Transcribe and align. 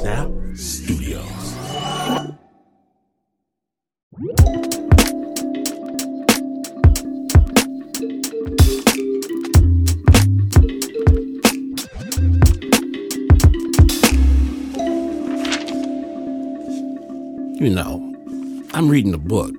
Snap 0.00 0.30
Studios. 0.54 1.26
You 17.60 17.68
know, 17.68 18.16
I'm 18.72 18.88
reading 18.88 19.12
a 19.12 19.18
book, 19.18 19.54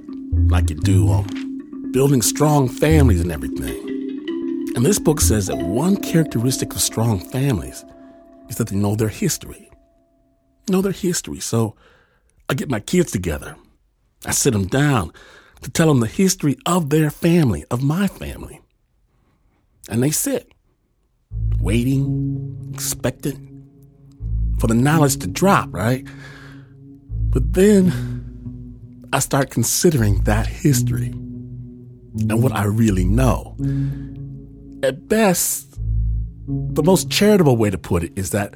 like 0.50 0.72
you 0.72 0.76
do, 0.76 1.08
on 1.10 1.92
building 1.92 2.24
strong 2.24 2.68
families 2.68 3.22
and 3.22 3.32
everything. 3.32 3.78
And 4.76 4.84
this 4.84 4.98
book 4.98 5.22
says 5.22 5.46
that 5.46 5.58
one 5.60 5.98
characteristic 5.98 6.74
of 6.74 6.82
strong 6.82 7.20
families 7.20 7.86
is 8.50 8.56
that 8.56 8.70
they 8.70 8.76
know 8.76 8.96
their 8.96 9.10
history. 9.10 9.71
Know 10.70 10.82
their 10.82 10.92
history. 10.92 11.40
So 11.40 11.76
I 12.50 12.54
get 12.54 12.70
my 12.70 12.80
kids 12.80 13.12
together. 13.12 13.56
I 14.26 14.32
sit 14.32 14.54
them 14.54 14.68
down 14.68 15.12
to 15.62 15.72
tell 15.72 15.88
them 15.88 16.00
the 16.00 16.08
history 16.08 16.58
of 16.66 16.90
their 16.90 17.10
family, 17.10 17.66
of 17.72 17.84
my 17.84 18.08
family. 18.08 18.62
And 19.90 20.02
they 20.02 20.12
sit, 20.12 20.52
waiting, 21.60 22.72
expectant 22.74 23.50
for 24.60 24.68
the 24.68 24.76
knowledge 24.76 25.18
to 25.18 25.28
drop, 25.28 25.70
right? 25.74 26.06
But 27.32 27.54
then 27.54 29.10
I 29.12 29.20
start 29.20 29.50
considering 29.50 30.24
that 30.24 30.46
history 30.46 31.08
and 31.08 32.44
what 32.44 32.52
I 32.52 32.66
really 32.66 33.06
know. 33.06 33.56
At 34.84 35.08
best, 35.08 35.80
the 36.48 36.84
most 36.84 37.10
charitable 37.10 37.58
way 37.58 37.70
to 37.70 37.78
put 37.78 38.04
it 38.04 38.14
is 38.16 38.32
that 38.32 38.54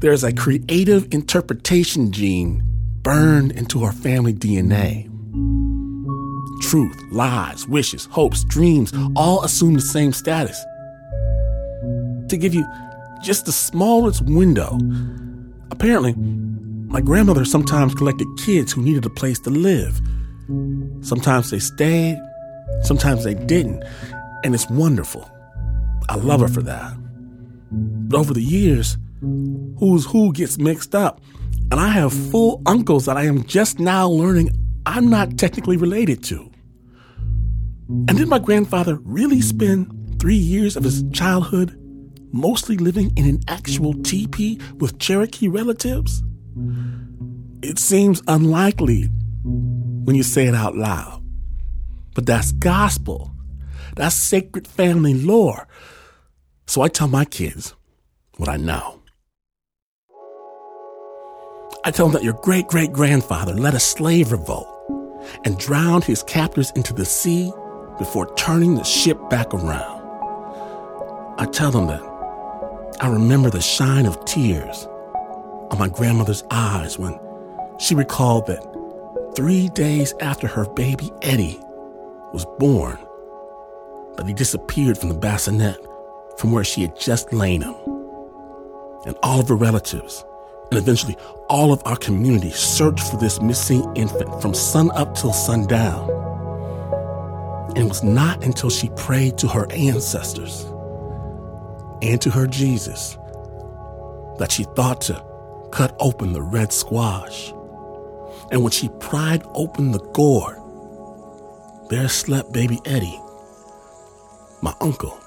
there's 0.00 0.24
a 0.24 0.32
creative 0.32 1.12
interpretation 1.12 2.10
gene 2.10 2.62
burned 3.02 3.52
into 3.52 3.84
our 3.84 3.92
family 3.92 4.32
DNA. 4.32 5.06
Truth, 6.62 6.98
lies, 7.12 7.68
wishes, 7.68 8.06
hopes, 8.06 8.42
dreams 8.44 8.94
all 9.14 9.44
assume 9.44 9.74
the 9.74 9.80
same 9.82 10.14
status. 10.14 10.58
To 12.28 12.36
give 12.38 12.54
you 12.54 12.66
just 13.22 13.44
the 13.44 13.52
smallest 13.52 14.22
window, 14.24 14.78
apparently, 15.70 16.14
my 16.14 17.02
grandmother 17.02 17.44
sometimes 17.44 17.94
collected 17.94 18.26
kids 18.38 18.72
who 18.72 18.80
needed 18.80 19.04
a 19.04 19.10
place 19.10 19.38
to 19.40 19.50
live. 19.50 20.00
Sometimes 21.02 21.50
they 21.50 21.58
stayed, 21.58 22.18
sometimes 22.82 23.24
they 23.24 23.34
didn't, 23.34 23.84
and 24.44 24.54
it's 24.54 24.68
wonderful. 24.70 25.30
I 26.08 26.16
love 26.16 26.40
her 26.40 26.48
for 26.48 26.62
that. 26.62 26.94
But 27.70 28.18
over 28.18 28.32
the 28.32 28.42
years, 28.42 28.96
who's 29.20 30.06
who 30.06 30.32
gets 30.32 30.58
mixed 30.58 30.94
up, 30.94 31.20
and 31.70 31.80
I 31.80 31.88
have 31.88 32.12
full 32.12 32.62
uncles 32.66 33.06
that 33.06 33.16
I 33.16 33.24
am 33.24 33.44
just 33.44 33.78
now 33.78 34.08
learning 34.08 34.50
I'm 34.86 35.08
not 35.08 35.38
technically 35.38 35.76
related 35.76 36.24
to. 36.24 36.50
And 37.88 38.16
did 38.16 38.28
my 38.28 38.38
grandfather 38.38 38.96
really 39.02 39.40
spend 39.40 40.18
three 40.20 40.36
years 40.36 40.76
of 40.76 40.84
his 40.84 41.04
childhood 41.12 41.76
mostly 42.32 42.76
living 42.76 43.12
in 43.16 43.28
an 43.28 43.40
actual 43.48 43.94
teepee 44.02 44.60
with 44.78 44.98
Cherokee 44.98 45.48
relatives? 45.48 46.22
It 47.62 47.78
seems 47.78 48.22
unlikely 48.28 49.10
when 49.44 50.16
you 50.16 50.22
say 50.22 50.46
it 50.46 50.54
out 50.54 50.76
loud. 50.76 51.22
But 52.14 52.26
that's 52.26 52.52
gospel. 52.52 53.32
That's 53.96 54.14
sacred 54.14 54.66
family 54.66 55.14
lore. 55.14 55.68
So 56.66 56.82
I 56.82 56.88
tell 56.88 57.08
my 57.08 57.24
kids 57.24 57.74
what 58.36 58.48
I 58.48 58.56
know. 58.56 58.99
I 61.82 61.90
tell 61.90 62.06
them 62.06 62.12
that 62.12 62.22
your 62.22 62.34
great 62.34 62.66
great 62.66 62.92
grandfather 62.92 63.54
led 63.54 63.74
a 63.74 63.80
slave 63.80 64.32
revolt 64.32 64.68
and 65.44 65.58
drowned 65.58 66.04
his 66.04 66.22
captors 66.22 66.70
into 66.72 66.92
the 66.92 67.06
sea 67.06 67.52
before 67.98 68.34
turning 68.34 68.74
the 68.74 68.84
ship 68.84 69.18
back 69.30 69.54
around. 69.54 70.00
I 71.38 71.46
tell 71.46 71.70
them 71.70 71.86
that 71.86 72.02
I 73.00 73.08
remember 73.08 73.48
the 73.48 73.62
shine 73.62 74.04
of 74.04 74.22
tears 74.26 74.86
on 75.70 75.78
my 75.78 75.88
grandmother's 75.88 76.44
eyes 76.50 76.98
when 76.98 77.18
she 77.78 77.94
recalled 77.94 78.46
that 78.46 78.62
three 79.34 79.68
days 79.68 80.12
after 80.20 80.46
her 80.46 80.66
baby 80.74 81.10
Eddie 81.22 81.58
was 82.34 82.44
born, 82.58 82.98
that 84.16 84.26
he 84.26 84.34
disappeared 84.34 84.98
from 84.98 85.08
the 85.08 85.14
bassinet 85.14 85.78
from 86.36 86.52
where 86.52 86.64
she 86.64 86.82
had 86.82 86.98
just 86.98 87.32
lain 87.32 87.62
him. 87.62 87.74
And 89.06 89.16
all 89.22 89.40
of 89.40 89.48
her 89.48 89.56
relatives, 89.56 90.24
and 90.70 90.78
eventually 90.78 91.16
all 91.48 91.72
of 91.72 91.82
our 91.84 91.96
community, 91.96 92.50
searched 92.50 93.10
for 93.10 93.16
this 93.16 93.40
missing 93.40 93.84
infant 93.96 94.40
from 94.40 94.54
sun 94.54 94.90
up 94.92 95.14
till 95.16 95.32
sundown. 95.32 96.08
And 97.70 97.78
it 97.78 97.88
was 97.88 98.04
not 98.04 98.44
until 98.44 98.70
she 98.70 98.88
prayed 98.90 99.38
to 99.38 99.48
her 99.48 99.66
ancestors 99.72 100.64
and 102.02 102.20
to 102.22 102.30
her 102.30 102.46
Jesus 102.46 103.16
that 104.38 104.50
she 104.50 104.64
thought 104.64 105.00
to 105.02 105.24
cut 105.72 105.94
open 105.98 106.32
the 106.32 106.42
red 106.42 106.72
squash. 106.72 107.52
And 108.50 108.62
when 108.62 108.70
she 108.70 108.88
pried 109.00 109.42
open 109.54 109.92
the 109.92 110.00
gourd, 110.12 110.56
there 111.88 112.08
slept 112.08 112.52
baby 112.52 112.80
Eddie, 112.84 113.20
my 114.62 114.74
uncle. 114.80 115.18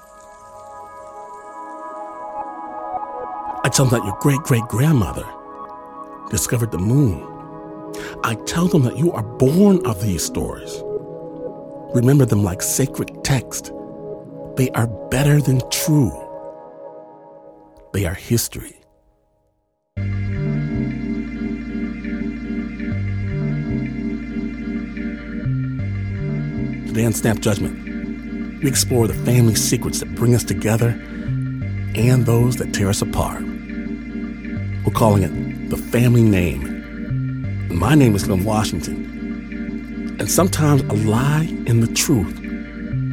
I 3.64 3.70
tell 3.70 3.86
them 3.86 3.98
that 3.98 4.04
your 4.04 4.18
great 4.20 4.40
great 4.40 4.64
grandmother 4.64 5.26
discovered 6.28 6.70
the 6.70 6.76
moon. 6.78 7.22
I 8.22 8.34
tell 8.44 8.68
them 8.68 8.82
that 8.82 8.98
you 8.98 9.10
are 9.12 9.22
born 9.22 9.84
of 9.86 10.02
these 10.02 10.22
stories. 10.22 10.82
Remember 11.94 12.26
them 12.26 12.44
like 12.44 12.60
sacred 12.60 13.24
text. 13.24 13.72
They 14.56 14.68
are 14.74 14.86
better 15.08 15.40
than 15.40 15.62
true. 15.70 16.12
They 17.94 18.04
are 18.04 18.12
history. 18.12 18.76
Today 26.86 27.06
on 27.06 27.14
Snap 27.14 27.38
Judgment, 27.38 28.62
we 28.62 28.68
explore 28.68 29.08
the 29.08 29.14
family 29.14 29.54
secrets 29.54 30.00
that 30.00 30.14
bring 30.14 30.34
us 30.34 30.44
together 30.44 30.90
and 31.94 32.26
those 32.26 32.56
that 32.56 32.74
tear 32.74 32.90
us 32.90 33.00
apart. 33.00 33.53
We're 34.84 34.92
calling 34.92 35.22
it 35.22 35.70
the 35.70 35.78
family 35.78 36.22
name. 36.22 37.74
My 37.74 37.94
name 37.94 38.14
is 38.14 38.24
Glynn 38.24 38.44
Washington. 38.44 40.16
And 40.20 40.30
sometimes 40.30 40.82
a 40.82 40.92
lie 41.08 41.48
and 41.66 41.82
the 41.82 41.92
truth 41.94 42.38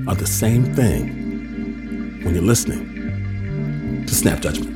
are 0.08 0.16
the 0.16 0.28
same 0.28 0.66
thing 0.76 2.24
when 2.24 2.34
you're 2.34 2.44
listening 2.44 4.06
to 4.06 4.14
Snap 4.14 4.42
Judgment. 4.42 4.70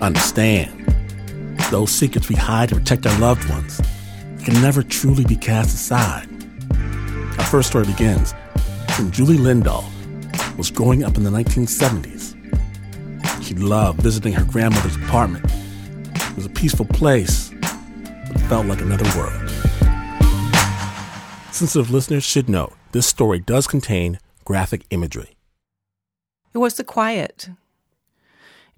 Understand, 0.00 0.75
those 1.70 1.90
secrets 1.90 2.28
we 2.28 2.36
hide 2.36 2.68
to 2.68 2.76
protect 2.76 3.06
our 3.06 3.18
loved 3.18 3.48
ones 3.50 3.80
can 4.44 4.60
never 4.62 4.82
truly 4.82 5.24
be 5.24 5.36
cast 5.36 5.74
aside. 5.74 6.28
Our 7.38 7.44
first 7.44 7.68
story 7.70 7.86
begins 7.86 8.32
when 8.96 9.10
Julie 9.10 9.36
Lindahl 9.38 9.84
was 10.56 10.70
growing 10.70 11.02
up 11.02 11.16
in 11.16 11.24
the 11.24 11.30
1970s. 11.30 12.34
She 13.42 13.54
loved 13.54 14.00
visiting 14.00 14.32
her 14.32 14.44
grandmother's 14.44 14.96
apartment. 14.96 15.44
It 16.14 16.36
was 16.36 16.46
a 16.46 16.50
peaceful 16.50 16.86
place, 16.86 17.52
but 17.60 18.40
felt 18.42 18.66
like 18.66 18.80
another 18.80 19.04
world. 19.18 19.50
Sensitive 21.50 21.90
listeners 21.90 22.22
should 22.22 22.48
know 22.48 22.72
this 22.92 23.06
story 23.06 23.40
does 23.40 23.66
contain 23.66 24.18
graphic 24.44 24.86
imagery. 24.90 25.36
It 26.54 26.58
was 26.58 26.74
the 26.74 26.84
quiet. 26.84 27.50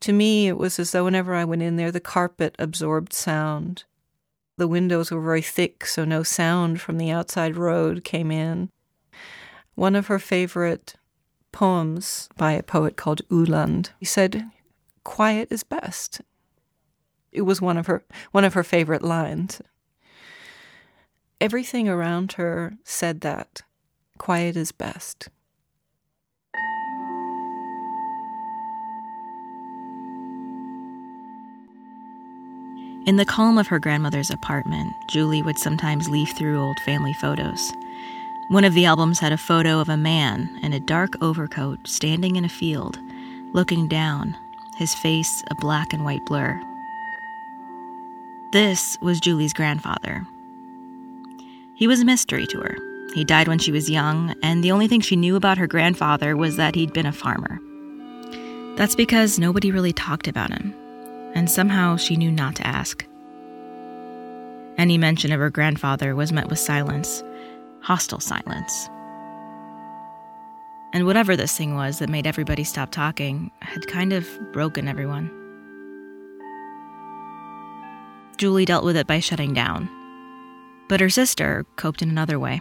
To 0.01 0.13
me, 0.13 0.49
it 0.49 0.57
was 0.57 0.79
as 0.79 0.93
though 0.93 1.05
whenever 1.05 1.35
I 1.35 1.45
went 1.45 1.63
in 1.63 1.77
there, 1.77 1.91
the 1.91 2.01
carpet 2.01 2.55
absorbed 2.59 3.13
sound. 3.13 3.85
The 4.57 4.69
windows 4.69 5.11
were 5.11 5.21
very 5.21 5.43
thick, 5.43 5.87
so 5.87 6.05
no 6.05 6.23
sound 6.23 6.81
from 6.81 6.99
the 6.99 7.11
outside 7.11 7.57
road 7.57 8.05
came 8.05 8.31
in. 8.31 8.71
One 9.75 9.95
of 9.95 10.09
her 10.09 10.19
favorite 10.19 10.95
poems 11.53 12.29
by 12.37 12.53
a 12.53 12.63
poet 12.63 12.97
called 12.97 13.23
Uhland, 13.29 13.91
he 13.99 14.05
said, 14.05 14.51
Quiet 15.05 15.51
is 15.51 15.63
best. 15.63 16.21
It 17.31 17.43
was 17.43 17.61
one 17.61 17.77
of 17.77 17.87
her 17.87 18.05
one 18.33 18.45
of 18.45 18.55
her 18.55 18.65
favorite 18.65 19.03
lines. 19.03 19.61
Everything 21.41 21.89
around 21.89 22.33
her 22.33 22.75
said 22.85 23.21
that. 23.21 23.63
Quiet 24.19 24.57
is 24.57 24.73
best. 24.73 25.29
In 33.09 33.17
the 33.17 33.25
calm 33.25 33.57
of 33.57 33.69
her 33.69 33.79
grandmother's 33.79 34.29
apartment, 34.29 34.93
Julie 35.07 35.41
would 35.41 35.59
sometimes 35.59 36.11
leaf 36.11 36.37
through 36.37 36.61
old 36.61 36.79
family 36.81 37.15
photos. 37.15 37.73
One 38.49 38.65
of 38.65 38.75
the 38.75 38.85
albums 38.85 39.19
had 39.19 39.33
a 39.33 39.39
photo 39.39 39.81
of 39.81 39.89
a 39.89 39.97
man 39.97 40.61
in 40.63 40.75
a 40.75 40.79
dark 40.79 41.15
overcoat 41.23 41.89
standing 41.89 42.37
in 42.37 42.45
a 42.45 42.51
field, 42.51 42.99
looking 43.55 43.89
down, 43.89 44.37
his 44.77 44.95
face 44.95 45.43
a 45.51 45.55
black 45.55 45.95
and 45.95 46.05
white 46.05 46.27
blur. 46.27 46.61
This 48.53 48.99
was 49.01 49.21
Julie's 49.21 49.55
grandfather. 49.55 50.27
He 51.77 51.87
was 51.87 52.03
a 52.03 52.05
mystery 52.05 52.47
to 52.49 52.61
her. 52.61 52.77
He 53.15 53.25
died 53.25 53.49
when 53.49 53.59
she 53.59 53.73
was 53.73 53.89
young, 53.89 54.35
and 54.43 54.63
the 54.63 54.73
only 54.73 54.87
thing 54.87 55.01
she 55.01 55.17
knew 55.17 55.35
about 55.35 55.57
her 55.57 55.67
grandfather 55.67 56.37
was 56.37 56.57
that 56.57 56.75
he'd 56.75 56.93
been 56.93 57.07
a 57.07 57.13
farmer. 57.13 57.59
That's 58.77 58.95
because 58.95 59.39
nobody 59.39 59.71
really 59.71 59.95
talked 59.95 60.29
about 60.29 60.51
him, 60.51 60.75
and 61.39 61.49
somehow 61.49 61.97
she 61.97 62.17
knew 62.17 62.33
not 62.33 62.57
to 62.57 62.67
ask. 62.67 63.07
Any 64.77 64.99
mention 64.99 65.31
of 65.31 65.39
her 65.39 65.51
grandfather 65.51 66.17
was 66.17 66.33
met 66.33 66.51
with 66.51 66.59
silence, 66.59 67.23
hostile 67.81 68.19
silence. 68.19 68.89
And 70.93 71.07
whatever 71.07 71.37
this 71.37 71.57
thing 71.57 71.77
was 71.77 72.01
that 72.01 72.09
made 72.09 72.27
everybody 72.27 72.65
stop 72.65 72.91
talking 72.91 73.53
had 73.63 73.87
kind 73.87 74.13
of 74.13 74.27
broken 74.53 74.89
everyone. 74.89 75.31
Julie 78.37 78.65
dealt 78.65 78.85
with 78.85 78.97
it 78.97 79.07
by 79.07 79.21
shutting 79.21 79.55
down. 79.55 79.89
But 80.89 80.99
her 80.99 81.11
sister 81.11 81.65
coped 81.77 82.03
in 82.03 82.11
another 82.11 82.41
way. 82.41 82.61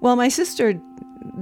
Well, 0.00 0.14
my 0.14 0.28
sister 0.28 0.80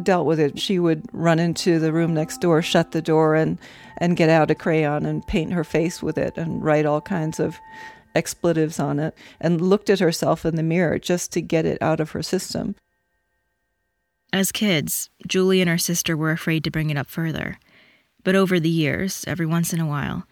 dealt 0.03 0.27
with 0.27 0.41
it. 0.41 0.59
She 0.59 0.79
would 0.79 1.05
run 1.13 1.39
into 1.39 1.79
the 1.79 1.93
room 1.93 2.15
next 2.15 2.41
door, 2.41 2.63
shut 2.63 2.93
the 2.93 3.03
door, 3.03 3.35
and, 3.35 3.59
and 3.99 4.17
get 4.17 4.29
out 4.29 4.51
a 4.51 4.55
crayon 4.55 5.07
and 5.07 5.27
paint 5.27 5.53
her 5.53 5.65
face 5.65 6.03
with 6.03 6.19
it 6.19 6.37
and 6.37 6.65
write 6.65 6.87
all 6.87 7.01
kinds 7.01 7.41
of 7.41 7.59
expletives 8.15 8.81
on 8.81 8.99
it 8.99 9.15
and 9.41 9.61
looked 9.61 9.91
at 9.91 10.01
herself 10.01 10.45
in 10.45 10.57
the 10.57 10.63
mirror 10.63 10.99
just 10.99 11.33
to 11.33 11.41
get 11.41 11.67
it 11.67 11.81
out 11.83 12.01
of 12.01 12.11
her 12.11 12.23
system. 12.23 12.75
As 14.33 14.53
kids, 14.53 15.11
Julie 15.27 15.61
and 15.61 15.71
her 15.71 15.79
sister 15.79 16.17
were 16.17 16.31
afraid 16.31 16.65
to 16.65 16.71
bring 16.71 16.91
it 16.91 16.97
up 16.97 17.09
further. 17.09 17.59
But 18.25 18.35
over 18.35 18.59
the 18.59 18.69
years, 18.69 19.25
every 19.29 19.47
once 19.47 19.73
in 19.73 19.81
a 19.81 19.87
while, 19.87 20.27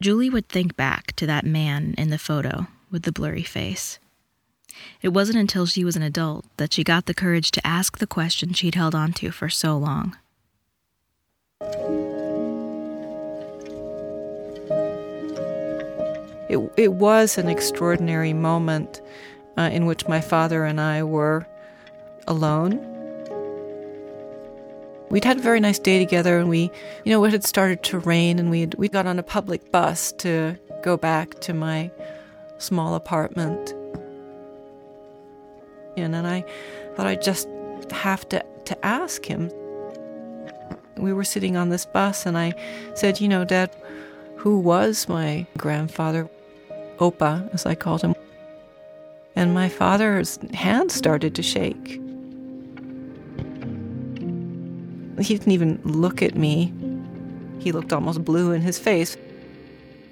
Julie 0.00 0.30
would 0.30 0.48
think 0.48 0.76
back 0.76 1.14
to 1.16 1.26
that 1.26 1.44
man 1.44 1.94
in 1.98 2.10
the 2.10 2.18
photo 2.18 2.68
with 2.90 3.02
the 3.02 3.12
blurry 3.12 3.42
face. 3.42 3.98
It 5.02 5.08
wasn't 5.08 5.38
until 5.38 5.66
she 5.66 5.84
was 5.84 5.96
an 5.96 6.02
adult 6.02 6.46
that 6.56 6.72
she 6.72 6.84
got 6.84 7.06
the 7.06 7.14
courage 7.14 7.50
to 7.52 7.66
ask 7.66 7.98
the 7.98 8.06
question 8.06 8.52
she'd 8.52 8.76
held 8.76 8.94
onto 8.94 9.30
for 9.30 9.48
so 9.48 9.76
long. 9.76 10.16
It, 16.48 16.58
it 16.76 16.92
was 16.94 17.38
an 17.38 17.48
extraordinary 17.48 18.32
moment 18.32 19.00
uh, 19.56 19.70
in 19.72 19.86
which 19.86 20.08
my 20.08 20.20
father 20.20 20.64
and 20.64 20.80
I 20.80 21.02
were 21.02 21.46
alone. 22.26 22.84
We'd 25.10 25.24
had 25.24 25.38
a 25.38 25.42
very 25.42 25.60
nice 25.60 25.78
day 25.78 25.98
together, 25.98 26.38
and 26.38 26.48
we, 26.48 26.70
you 27.04 27.12
know, 27.12 27.24
it 27.24 27.32
had 27.32 27.44
started 27.44 27.82
to 27.84 27.98
rain, 27.98 28.38
and 28.38 28.50
we 28.50 28.66
we 28.76 28.88
got 28.88 29.06
on 29.06 29.18
a 29.18 29.22
public 29.22 29.72
bus 29.72 30.12
to 30.18 30.58
go 30.82 30.96
back 30.96 31.40
to 31.40 31.54
my 31.54 31.90
small 32.58 32.94
apartment. 32.94 33.74
And, 35.96 36.14
and 36.14 36.26
I 36.26 36.44
thought 36.94 37.06
I'd 37.06 37.22
just 37.22 37.48
have 37.90 38.28
to, 38.28 38.44
to 38.66 38.86
ask 38.86 39.24
him. 39.24 39.50
We 40.96 41.12
were 41.12 41.24
sitting 41.24 41.56
on 41.56 41.70
this 41.70 41.86
bus, 41.86 42.26
and 42.26 42.36
I 42.36 42.52
said, 42.94 43.20
You 43.20 43.28
know, 43.28 43.44
Dad, 43.44 43.74
who 44.36 44.58
was 44.58 45.08
my 45.08 45.46
grandfather? 45.56 46.28
Opa, 46.98 47.52
as 47.54 47.66
I 47.66 47.74
called 47.74 48.02
him. 48.02 48.14
And 49.34 49.54
my 49.54 49.68
father's 49.68 50.38
hand 50.52 50.90
started 50.90 51.34
to 51.36 51.42
shake. 51.42 52.00
He 55.20 55.34
didn't 55.36 55.52
even 55.52 55.80
look 55.84 56.22
at 56.22 56.36
me. 56.36 56.72
He 57.58 57.72
looked 57.72 57.92
almost 57.92 58.24
blue 58.24 58.52
in 58.52 58.62
his 58.62 58.78
face. 58.78 59.16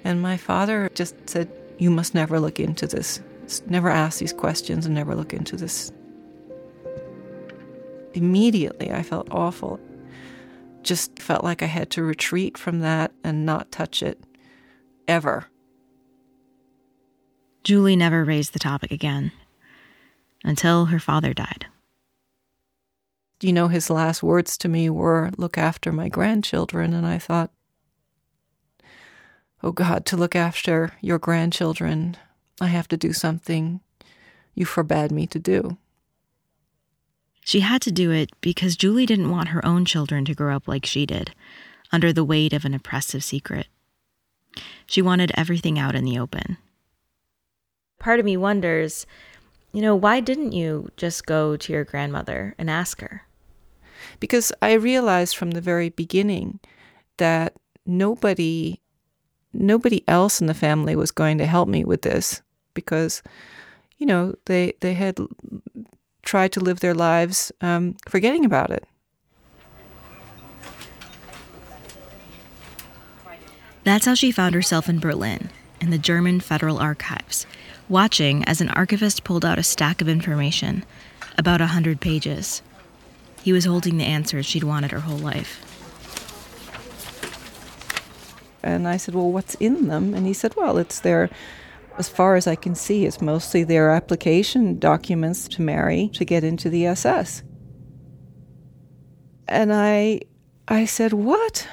And 0.03 0.21
my 0.21 0.37
father 0.37 0.89
just 0.95 1.29
said, 1.29 1.49
You 1.77 1.89
must 1.89 2.13
never 2.13 2.39
look 2.39 2.59
into 2.59 2.87
this. 2.87 3.21
Never 3.67 3.89
ask 3.89 4.19
these 4.19 4.33
questions 4.33 4.85
and 4.85 4.95
never 4.95 5.15
look 5.15 5.33
into 5.33 5.55
this. 5.55 5.91
Immediately, 8.13 8.91
I 8.91 9.03
felt 9.03 9.27
awful. 9.31 9.79
Just 10.83 11.19
felt 11.19 11.43
like 11.43 11.61
I 11.61 11.67
had 11.67 11.89
to 11.91 12.03
retreat 12.03 12.57
from 12.57 12.79
that 12.79 13.11
and 13.23 13.45
not 13.45 13.71
touch 13.71 14.01
it 14.01 14.19
ever. 15.07 15.47
Julie 17.63 17.95
never 17.95 18.23
raised 18.23 18.53
the 18.53 18.59
topic 18.59 18.91
again 18.91 19.31
until 20.43 20.85
her 20.85 20.99
father 20.99 21.33
died. 21.33 21.65
You 23.41 23.53
know, 23.53 23.67
his 23.67 23.89
last 23.89 24.23
words 24.23 24.57
to 24.59 24.69
me 24.69 24.89
were, 24.89 25.31
Look 25.37 25.57
after 25.57 25.91
my 25.91 26.09
grandchildren. 26.09 26.93
And 26.93 27.05
I 27.05 27.19
thought, 27.19 27.51
Oh 29.61 29.71
God, 29.71 30.05
to 30.07 30.17
look 30.17 30.35
after 30.35 30.93
your 31.01 31.19
grandchildren, 31.19 32.17
I 32.59 32.67
have 32.67 32.87
to 32.89 32.97
do 32.97 33.13
something 33.13 33.81
you 34.55 34.65
forbade 34.65 35.11
me 35.11 35.27
to 35.27 35.39
do. 35.39 35.77
She 37.43 37.59
had 37.61 37.81
to 37.83 37.91
do 37.91 38.11
it 38.11 38.31
because 38.41 38.75
Julie 38.75 39.05
didn't 39.05 39.29
want 39.29 39.49
her 39.49 39.65
own 39.65 39.85
children 39.85 40.25
to 40.25 40.33
grow 40.33 40.55
up 40.55 40.67
like 40.67 40.85
she 40.85 41.05
did, 41.05 41.33
under 41.91 42.11
the 42.11 42.23
weight 42.23 42.53
of 42.53 42.65
an 42.65 42.73
oppressive 42.73 43.23
secret. 43.23 43.67
She 44.85 45.01
wanted 45.01 45.31
everything 45.35 45.77
out 45.77 45.95
in 45.95 46.03
the 46.03 46.17
open 46.17 46.57
part 47.99 48.19
of 48.19 48.25
me 48.25 48.37
wonders, 48.37 49.05
you 49.73 49.81
know, 49.81 49.95
why 49.95 50.19
didn't 50.19 50.53
you 50.53 50.89
just 50.97 51.25
go 51.25 51.57
to 51.57 51.73
your 51.73 51.83
grandmother 51.83 52.55
and 52.57 52.69
ask 52.69 53.01
her? 53.01 53.23
Because 54.19 54.51
I 54.61 54.73
realized 54.73 55.35
from 55.35 55.51
the 55.51 55.61
very 55.61 55.89
beginning 55.89 56.59
that 57.17 57.53
nobody 57.85 58.81
nobody 59.53 60.03
else 60.07 60.41
in 60.41 60.47
the 60.47 60.53
family 60.53 60.95
was 60.95 61.11
going 61.11 61.37
to 61.37 61.45
help 61.45 61.67
me 61.67 61.83
with 61.83 62.01
this 62.01 62.41
because 62.73 63.23
you 63.97 64.05
know 64.05 64.35
they 64.45 64.73
they 64.81 64.93
had 64.93 65.17
tried 66.21 66.51
to 66.51 66.59
live 66.59 66.79
their 66.79 66.93
lives 66.93 67.51
um, 67.61 67.95
forgetting 68.07 68.45
about 68.45 68.69
it 68.69 68.83
that's 73.83 74.05
how 74.05 74.13
she 74.13 74.31
found 74.31 74.53
herself 74.53 74.89
in 74.89 74.99
berlin 74.99 75.49
in 75.79 75.89
the 75.89 75.97
german 75.97 76.39
federal 76.39 76.77
archives 76.77 77.47
watching 77.89 78.43
as 78.45 78.61
an 78.61 78.69
archivist 78.69 79.23
pulled 79.23 79.45
out 79.45 79.59
a 79.59 79.63
stack 79.63 80.01
of 80.01 80.09
information, 80.09 80.83
about 81.37 81.61
a 81.61 81.67
hundred 81.67 82.01
pages. 82.01 82.61
He 83.41 83.53
was 83.53 83.65
holding 83.65 83.97
the 83.97 84.03
answers 84.03 84.45
she'd 84.45 84.63
wanted 84.63 84.91
her 84.91 84.99
whole 84.99 85.17
life. 85.17 85.63
And 88.63 88.87
I 88.87 88.97
said, 88.97 89.15
Well, 89.15 89.31
what's 89.31 89.55
in 89.55 89.87
them? 89.87 90.13
And 90.13 90.25
he 90.25 90.33
said, 90.33 90.55
Well, 90.55 90.77
it's 90.77 90.99
their, 90.99 91.29
as 91.97 92.09
far 92.09 92.35
as 92.35 92.47
I 92.47 92.55
can 92.55 92.75
see, 92.75 93.05
it's 93.05 93.21
mostly 93.21 93.63
their 93.63 93.91
application 93.91 94.79
documents 94.79 95.47
to 95.49 95.61
marry 95.61 96.09
to 96.13 96.25
get 96.25 96.43
into 96.43 96.69
the 96.69 96.85
SS. 96.87 97.43
And 99.47 99.73
I, 99.73 100.21
I 100.67 100.85
said, 100.85 101.13
What? 101.13 101.67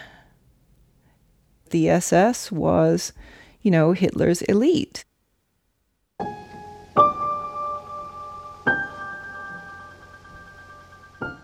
The 1.70 1.88
SS 1.88 2.52
was, 2.52 3.12
you 3.62 3.70
know, 3.72 3.92
Hitler's 3.92 4.42
elite. 4.42 5.04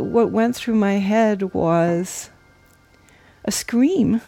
What 0.04 0.30
went 0.30 0.56
through 0.56 0.74
my 0.74 0.94
head 0.94 1.54
was 1.54 2.30
a 3.44 3.52
scream. 3.52 4.20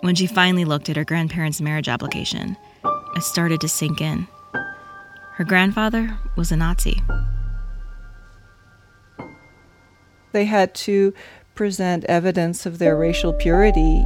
When 0.00 0.14
she 0.14 0.26
finally 0.26 0.64
looked 0.64 0.88
at 0.88 0.96
her 0.96 1.04
grandparents' 1.04 1.60
marriage 1.60 1.88
application, 1.88 2.56
it 3.16 3.22
started 3.22 3.60
to 3.62 3.68
sink 3.68 4.00
in. 4.00 4.28
Her 5.32 5.44
grandfather 5.44 6.16
was 6.36 6.52
a 6.52 6.56
Nazi. 6.56 7.02
They 10.32 10.44
had 10.44 10.74
to 10.74 11.12
present 11.54 12.04
evidence 12.04 12.66
of 12.66 12.78
their 12.78 12.96
racial 12.96 13.32
purity, 13.32 14.04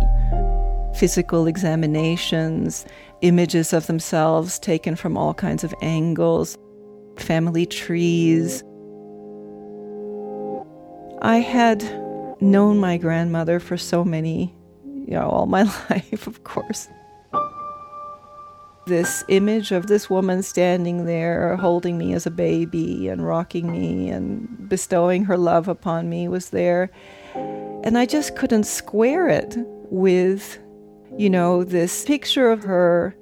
physical 0.95 1.47
examinations, 1.47 2.85
images 3.23 3.73
of 3.73 3.87
themselves 3.87 4.59
taken 4.59 4.97
from 4.97 5.17
all 5.17 5.35
kinds 5.35 5.65
of 5.65 5.75
angles, 5.83 6.57
family 7.17 7.67
trees. 7.67 8.63
I 11.23 11.37
had 11.39 11.83
known 12.41 12.79
my 12.79 12.97
grandmother 12.97 13.61
for 13.61 13.77
so 13.77 14.05
many, 14.05 14.55
you 14.85 15.15
know, 15.15 15.29
all 15.29 15.47
my 15.47 15.63
life, 15.91 16.27
of 16.27 16.45
course. 16.45 16.89
This 18.87 19.23
image 19.29 19.71
of 19.71 19.87
this 19.87 20.09
woman 20.09 20.43
standing 20.43 21.05
there 21.05 21.57
holding 21.57 21.99
me 21.99 22.15
as 22.15 22.27
a 22.27 22.31
baby 22.31 23.09
and 23.09 23.25
rocking 23.25 23.71
me 23.71 24.09
and 24.09 24.69
bestowing 24.69 25.25
her 25.25 25.37
love 25.37 25.69
upon 25.69 26.09
me 26.09 26.27
was 26.27 26.51
there. 26.51 26.91
And 27.35 27.97
I 27.97 28.07
just 28.07 28.37
couldn't 28.37 28.65
square 28.65 29.29
it 29.29 29.55
with, 29.91 30.59
you 31.17 31.31
know, 31.31 31.65
this 31.65 32.05
picture 32.05 32.51
of 32.51 32.63
her 32.63 33.17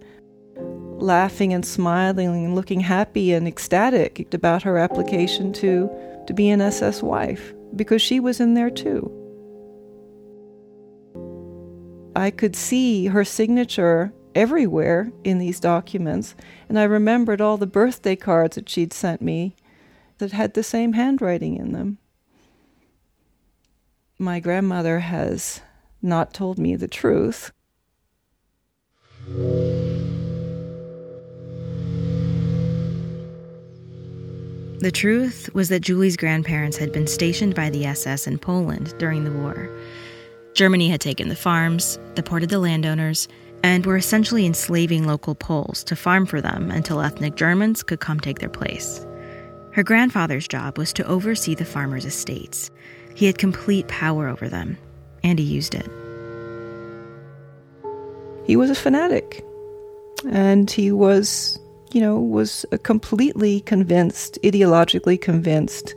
laughing 1.01 1.53
and 1.53 1.65
smiling 1.65 2.45
and 2.45 2.55
looking 2.55 2.81
happy 2.81 3.33
and 3.33 3.47
ecstatic 3.47 4.33
about 4.35 4.63
her 4.63 4.79
application 4.79 5.53
to, 5.53 5.91
to 6.27 6.35
be 6.35 6.51
an 6.51 6.61
SS 6.61 7.03
wife, 7.03 7.55
because 7.77 8.03
she 8.03 8.21
was 8.21 8.41
in 8.41 8.55
there 8.55 8.71
too. 8.71 9.13
I 12.17 12.31
could 12.31 12.57
see 12.57 13.07
her 13.07 13.25
signature 13.25 14.13
everywhere 14.35 15.13
in 15.25 15.39
these 15.39 15.61
documents, 15.61 16.35
and 16.69 16.79
I 16.79 16.85
remembered 16.85 17.41
all 17.41 17.57
the 17.57 17.67
birthday 17.67 18.17
cards 18.17 18.57
that 18.57 18.69
she'd 18.69 18.93
sent 18.93 19.23
me 19.23 19.55
that 20.19 20.33
had 20.33 20.55
the 20.55 20.63
same 20.63 20.95
handwriting 20.95 21.57
in 21.57 21.73
them. 21.73 21.99
My 24.19 24.41
grandmother 24.41 24.99
has 24.99 25.61
not 26.03 26.35
told 26.35 26.59
me 26.59 26.75
the 26.75 26.89
truth. 26.89 27.53
The 34.81 34.93
truth 34.93 35.51
was 35.55 35.69
that 35.71 35.81
Julie's 35.81 36.17
grandparents 36.17 36.77
had 36.77 36.93
been 36.93 37.07
stationed 37.07 37.55
by 37.55 37.69
the 37.69 37.85
SS 37.85 38.27
in 38.27 38.39
Poland 38.39 38.95
during 38.99 39.25
the 39.25 39.33
war. 39.33 39.69
Germany 40.55 40.89
had 40.89 41.01
taken 41.01 41.29
the 41.29 41.37
farms, 41.37 41.99
deported 42.15 42.49
the 42.49 42.59
landowners, 42.59 43.29
and 43.63 43.85
were 43.85 43.97
essentially 43.97 44.47
enslaving 44.47 45.07
local 45.07 45.35
Poles 45.35 45.83
to 45.85 45.97
farm 45.97 46.27
for 46.27 46.41
them 46.41 46.71
until 46.71 47.01
ethnic 47.01 47.35
Germans 47.35 47.83
could 47.83 48.01
come 48.01 48.21
take 48.21 48.39
their 48.39 48.49
place. 48.49 49.05
Her 49.73 49.83
grandfather's 49.83 50.49
job 50.49 50.79
was 50.79 50.93
to 50.95 51.07
oversee 51.07 51.55
the 51.55 51.65
farmers' 51.65 52.05
estates. 52.05 52.71
He 53.15 53.27
had 53.27 53.37
complete 53.37 53.89
power 53.89 54.29
over 54.29 54.49
them, 54.49 54.79
and 55.23 55.39
he 55.39 55.45
used 55.45 55.75
it. 55.75 55.89
He 58.49 58.57
was 58.57 58.71
a 58.71 58.75
fanatic, 58.75 59.45
and 60.29 60.69
he 60.69 60.91
was 60.91 61.61
you 61.93 62.01
know, 62.01 62.19
was 62.19 62.67
a 62.73 62.79
completely 62.79 63.61
convinced, 63.61 64.39
ideologically 64.43 65.21
convinced 65.21 65.95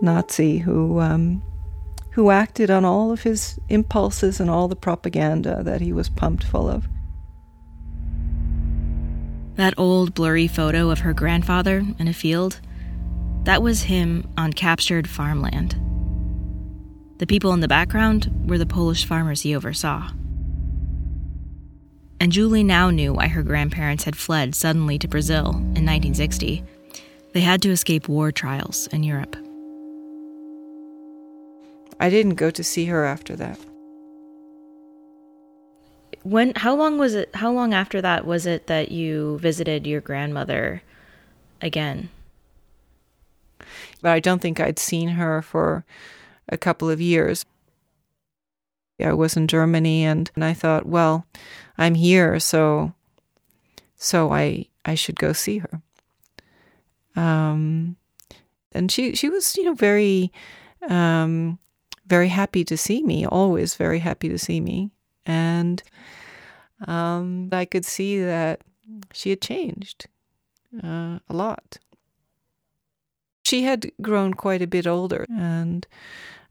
Nazi 0.00 0.58
who 0.58 1.00
um, 1.00 1.42
who 2.10 2.30
acted 2.30 2.70
on 2.70 2.84
all 2.84 3.10
of 3.10 3.22
his 3.22 3.58
impulses 3.68 4.40
and 4.40 4.48
all 4.48 4.68
the 4.68 4.76
propaganda 4.76 5.62
that 5.64 5.80
he 5.80 5.92
was 5.92 6.08
pumped 6.08 6.44
full 6.44 6.68
of. 6.68 6.88
That 9.56 9.74
old 9.76 10.14
blurry 10.14 10.48
photo 10.48 10.90
of 10.90 11.00
her 11.00 11.12
grandfather 11.12 11.84
in 11.98 12.08
a 12.08 12.12
field, 12.12 12.60
that 13.44 13.62
was 13.62 13.82
him 13.82 14.28
on 14.36 14.52
captured 14.52 15.08
farmland. 15.08 15.80
The 17.18 17.26
people 17.26 17.52
in 17.52 17.60
the 17.60 17.68
background 17.68 18.30
were 18.48 18.58
the 18.58 18.66
Polish 18.66 19.04
farmers 19.04 19.42
he 19.42 19.54
oversaw 19.54 20.10
and 22.20 22.32
Julie 22.32 22.64
now 22.64 22.90
knew 22.90 23.12
why 23.12 23.28
her 23.28 23.42
grandparents 23.42 24.04
had 24.04 24.16
fled 24.16 24.54
suddenly 24.54 24.98
to 24.98 25.08
Brazil 25.08 25.50
in 25.50 25.84
1960. 25.84 26.64
They 27.32 27.40
had 27.40 27.60
to 27.62 27.70
escape 27.70 28.08
war 28.08 28.30
trials 28.30 28.86
in 28.88 29.02
Europe. 29.02 29.36
I 32.00 32.10
didn't 32.10 32.34
go 32.34 32.50
to 32.50 32.64
see 32.64 32.86
her 32.86 33.04
after 33.04 33.36
that. 33.36 33.58
When 36.22 36.54
how 36.54 36.74
long 36.74 36.98
was 36.98 37.14
it 37.14 37.34
how 37.34 37.52
long 37.52 37.74
after 37.74 38.00
that 38.00 38.24
was 38.24 38.46
it 38.46 38.66
that 38.66 38.90
you 38.90 39.38
visited 39.38 39.86
your 39.86 40.00
grandmother 40.00 40.82
again? 41.60 42.08
But 44.00 44.12
I 44.12 44.20
don't 44.20 44.40
think 44.40 44.60
I'd 44.60 44.78
seen 44.78 45.10
her 45.10 45.42
for 45.42 45.84
a 46.48 46.56
couple 46.56 46.88
of 46.88 47.00
years. 47.00 47.44
I 49.00 49.12
was 49.12 49.36
in 49.36 49.48
Germany 49.48 50.04
and, 50.04 50.30
and 50.34 50.44
I 50.44 50.54
thought, 50.54 50.86
well, 50.86 51.26
I'm 51.78 51.94
here, 51.94 52.38
so 52.40 52.92
so 53.96 54.32
I 54.32 54.66
I 54.84 54.94
should 54.94 55.16
go 55.16 55.32
see 55.32 55.58
her. 55.58 55.82
Um, 57.16 57.96
and 58.72 58.90
she 58.90 59.14
she 59.14 59.28
was 59.28 59.56
you 59.56 59.64
know 59.64 59.74
very 59.74 60.32
um, 60.88 61.58
very 62.06 62.28
happy 62.28 62.64
to 62.64 62.76
see 62.76 63.02
me, 63.02 63.26
always 63.26 63.74
very 63.74 64.00
happy 64.00 64.28
to 64.28 64.38
see 64.38 64.60
me, 64.60 64.90
and 65.24 65.82
um, 66.86 67.48
I 67.52 67.64
could 67.64 67.84
see 67.84 68.20
that 68.20 68.60
she 69.12 69.30
had 69.30 69.40
changed 69.40 70.06
uh, 70.82 71.18
a 71.28 71.34
lot. 71.34 71.78
She 73.44 73.62
had 73.62 73.90
grown 74.00 74.34
quite 74.34 74.62
a 74.62 74.66
bit 74.66 74.86
older, 74.86 75.26
and 75.30 75.86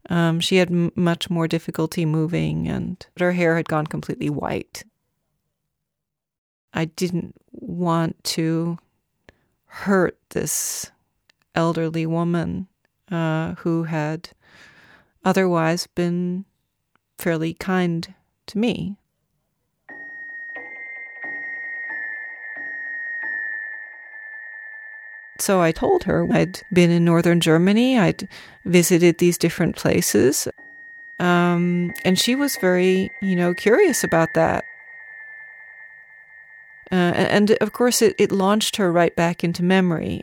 um, 0.08 0.40
she 0.40 0.56
had 0.56 0.70
m- 0.70 0.92
much 0.94 1.28
more 1.28 1.48
difficulty 1.48 2.04
moving, 2.06 2.68
and 2.68 3.04
her 3.18 3.32
hair 3.32 3.56
had 3.56 3.68
gone 3.68 3.86
completely 3.86 4.30
white. 4.30 4.84
I 6.74 6.86
didn't 6.86 7.34
want 7.52 8.22
to 8.24 8.78
hurt 9.66 10.18
this 10.30 10.90
elderly 11.54 12.04
woman 12.04 12.66
uh, 13.10 13.54
who 13.56 13.84
had 13.84 14.30
otherwise 15.24 15.86
been 15.86 16.44
fairly 17.16 17.54
kind 17.54 18.12
to 18.46 18.58
me. 18.58 18.96
So 25.38 25.60
I 25.60 25.72
told 25.72 26.04
her 26.04 26.26
I'd 26.32 26.60
been 26.72 26.90
in 26.90 27.04
northern 27.04 27.40
Germany, 27.40 27.98
I'd 27.98 28.28
visited 28.64 29.18
these 29.18 29.38
different 29.38 29.76
places. 29.76 30.48
Um, 31.20 31.92
and 32.04 32.18
she 32.18 32.34
was 32.34 32.56
very, 32.56 33.10
you 33.20 33.36
know, 33.36 33.54
curious 33.54 34.02
about 34.02 34.34
that. 34.34 34.64
Uh, 36.94 37.10
and 37.16 37.50
of 37.60 37.72
course, 37.72 38.00
it, 38.00 38.14
it 38.20 38.30
launched 38.30 38.76
her 38.76 38.92
right 38.92 39.16
back 39.16 39.42
into 39.42 39.64
memory. 39.64 40.22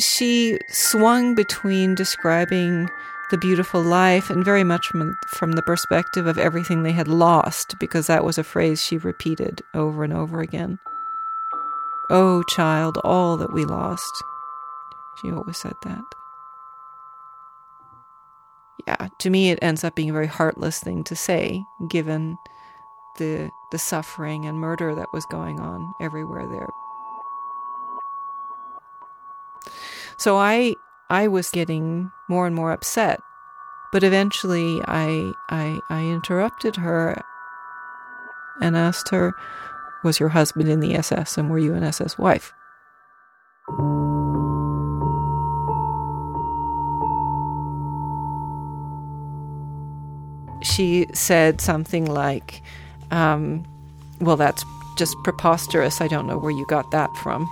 She 0.00 0.58
swung 0.70 1.34
between 1.34 1.94
describing 1.94 2.88
the 3.30 3.36
beautiful 3.36 3.82
life 3.82 4.30
and 4.30 4.42
very 4.42 4.64
much 4.64 4.86
from, 4.86 5.14
from 5.28 5.52
the 5.52 5.62
perspective 5.62 6.26
of 6.26 6.38
everything 6.38 6.82
they 6.82 6.92
had 6.92 7.06
lost, 7.06 7.74
because 7.78 8.06
that 8.06 8.24
was 8.24 8.38
a 8.38 8.44
phrase 8.44 8.82
she 8.82 8.96
repeated 8.96 9.60
over 9.74 10.04
and 10.04 10.14
over 10.14 10.40
again. 10.40 10.78
Oh, 12.08 12.42
child, 12.44 12.96
all 13.04 13.36
that 13.36 13.52
we 13.52 13.66
lost. 13.66 14.22
She 15.20 15.30
always 15.30 15.58
said 15.58 15.74
that. 15.82 16.04
Yeah, 18.88 19.08
to 19.18 19.28
me, 19.28 19.50
it 19.50 19.58
ends 19.60 19.84
up 19.84 19.96
being 19.96 20.08
a 20.08 20.14
very 20.14 20.28
heartless 20.28 20.78
thing 20.78 21.04
to 21.04 21.16
say, 21.16 21.62
given 21.90 22.38
the 23.16 23.50
the 23.70 23.78
suffering 23.78 24.44
and 24.46 24.58
murder 24.58 24.94
that 24.94 25.12
was 25.12 25.26
going 25.26 25.60
on 25.60 25.94
everywhere 26.00 26.46
there. 26.46 26.68
So 30.16 30.38
I 30.38 30.74
I 31.10 31.28
was 31.28 31.50
getting 31.50 32.10
more 32.28 32.46
and 32.46 32.54
more 32.54 32.72
upset, 32.72 33.20
but 33.92 34.02
eventually 34.02 34.80
I 34.86 35.32
I 35.50 35.80
I 35.90 36.04
interrupted 36.04 36.76
her 36.76 37.22
and 38.60 38.76
asked 38.76 39.10
her, 39.10 39.34
"Was 40.02 40.18
your 40.18 40.30
husband 40.30 40.68
in 40.68 40.80
the 40.80 40.94
SS 40.94 41.36
and 41.36 41.50
were 41.50 41.58
you 41.58 41.74
an 41.74 41.82
SS 41.82 42.18
wife?" 42.18 42.52
She 50.62 51.06
said 51.12 51.60
something 51.60 52.06
like, 52.06 52.62
um, 53.10 53.64
well, 54.20 54.36
that's 54.36 54.64
just 54.96 55.16
preposterous. 55.24 56.00
I 56.00 56.08
don't 56.08 56.26
know 56.26 56.38
where 56.38 56.50
you 56.50 56.66
got 56.66 56.90
that 56.90 57.14
from. 57.16 57.48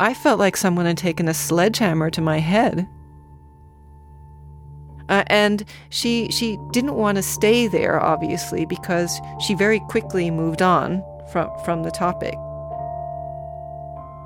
I 0.00 0.14
felt 0.14 0.38
like 0.38 0.56
someone 0.56 0.86
had 0.86 0.96
taken 0.96 1.28
a 1.28 1.34
sledgehammer 1.34 2.10
to 2.10 2.20
my 2.20 2.38
head. 2.38 2.88
Uh, 5.08 5.24
and 5.28 5.64
she 5.88 6.30
she 6.30 6.58
didn't 6.70 6.94
want 6.94 7.16
to 7.16 7.22
stay 7.22 7.66
there, 7.66 8.00
obviously, 8.00 8.66
because 8.66 9.20
she 9.40 9.54
very 9.54 9.80
quickly 9.80 10.30
moved 10.30 10.60
on 10.62 11.02
from 11.32 11.50
from 11.64 11.82
the 11.82 11.90
topic. 11.90 12.34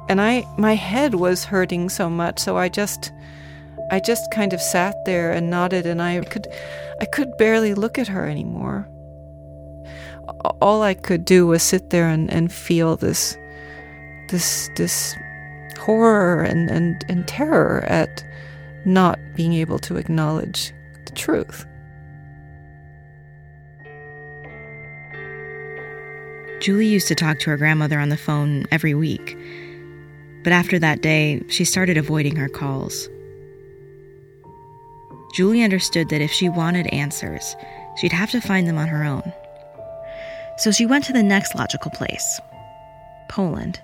And 0.08 0.20
I 0.20 0.44
my 0.58 0.74
head 0.74 1.14
was 1.14 1.44
hurting 1.44 1.88
so 1.88 2.10
much, 2.10 2.40
so 2.40 2.56
I 2.56 2.68
just 2.68 3.12
I 3.92 4.00
just 4.00 4.30
kind 4.32 4.52
of 4.52 4.60
sat 4.60 4.96
there 5.04 5.30
and 5.30 5.48
nodded, 5.48 5.86
and 5.86 6.02
I 6.02 6.20
could 6.20 6.48
I 7.00 7.04
could 7.04 7.36
barely 7.38 7.74
look 7.74 7.96
at 7.96 8.08
her 8.08 8.26
anymore 8.26 8.88
all 10.60 10.82
I 10.82 10.94
could 10.94 11.24
do 11.24 11.46
was 11.46 11.62
sit 11.62 11.90
there 11.90 12.08
and, 12.08 12.30
and 12.32 12.52
feel 12.52 12.96
this 12.96 13.36
this 14.28 14.70
this 14.76 15.14
horror 15.78 16.42
and, 16.42 16.70
and, 16.70 17.04
and 17.08 17.26
terror 17.26 17.84
at 17.86 18.24
not 18.84 19.18
being 19.34 19.52
able 19.54 19.78
to 19.80 19.96
acknowledge 19.96 20.72
the 21.06 21.12
truth. 21.12 21.66
Julie 26.60 26.86
used 26.86 27.08
to 27.08 27.16
talk 27.16 27.40
to 27.40 27.50
her 27.50 27.56
grandmother 27.56 27.98
on 27.98 28.08
the 28.08 28.16
phone 28.16 28.64
every 28.70 28.94
week. 28.94 29.36
But 30.44 30.52
after 30.52 30.78
that 30.78 31.02
day, 31.02 31.42
she 31.48 31.64
started 31.64 31.96
avoiding 31.96 32.36
her 32.36 32.48
calls. 32.48 33.08
Julie 35.34 35.64
understood 35.64 36.08
that 36.10 36.20
if 36.20 36.30
she 36.30 36.48
wanted 36.48 36.86
answers, 36.88 37.56
she'd 37.96 38.12
have 38.12 38.30
to 38.30 38.40
find 38.40 38.68
them 38.68 38.78
on 38.78 38.86
her 38.86 39.02
own. 39.02 39.32
So 40.56 40.71
she 40.71 40.87
went 40.87 41.04
to 41.04 41.12
the 41.12 41.23
next 41.23 41.54
logical 41.54 41.90
place 41.90 42.40
Poland. 43.28 43.80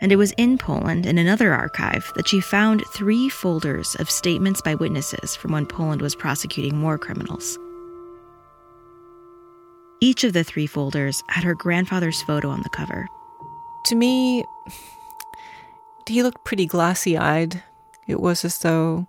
And 0.00 0.12
it 0.12 0.16
was 0.16 0.32
in 0.32 0.58
Poland, 0.58 1.06
in 1.06 1.18
another 1.18 1.52
archive, 1.52 2.12
that 2.14 2.28
she 2.28 2.40
found 2.40 2.84
three 2.94 3.28
folders 3.28 3.96
of 3.98 4.10
statements 4.10 4.60
by 4.60 4.76
witnesses 4.76 5.34
from 5.34 5.52
when 5.52 5.66
Poland 5.66 6.02
was 6.02 6.14
prosecuting 6.14 6.82
war 6.82 6.98
criminals. 6.98 7.58
Each 10.00 10.22
of 10.22 10.32
the 10.32 10.44
three 10.44 10.68
folders 10.68 11.20
had 11.28 11.42
her 11.42 11.54
grandfather's 11.54 12.22
photo 12.22 12.48
on 12.50 12.62
the 12.62 12.68
cover. 12.68 13.08
To 13.86 13.96
me, 13.96 14.44
he 16.06 16.22
looked 16.22 16.44
pretty 16.44 16.66
glassy 16.66 17.18
eyed. 17.18 17.62
It 18.06 18.20
was 18.20 18.44
as 18.44 18.58
though 18.58 19.08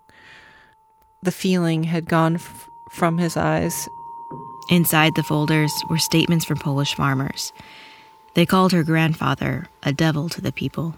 the 1.22 1.32
feeling 1.32 1.84
had 1.84 2.06
gone 2.06 2.36
f- 2.36 2.70
from 2.90 3.20
his 3.20 3.38
eyes. 3.38 3.88
Inside 4.70 5.16
the 5.16 5.24
folders 5.24 5.74
were 5.90 5.98
statements 5.98 6.46
from 6.46 6.60
Polish 6.60 6.94
farmers. 6.94 7.52
They 8.36 8.46
called 8.46 8.72
her 8.72 8.84
grandfather 8.84 9.66
a 9.82 9.92
devil 9.92 10.30
to 10.30 10.42
the 10.42 10.52
people. 10.52 10.96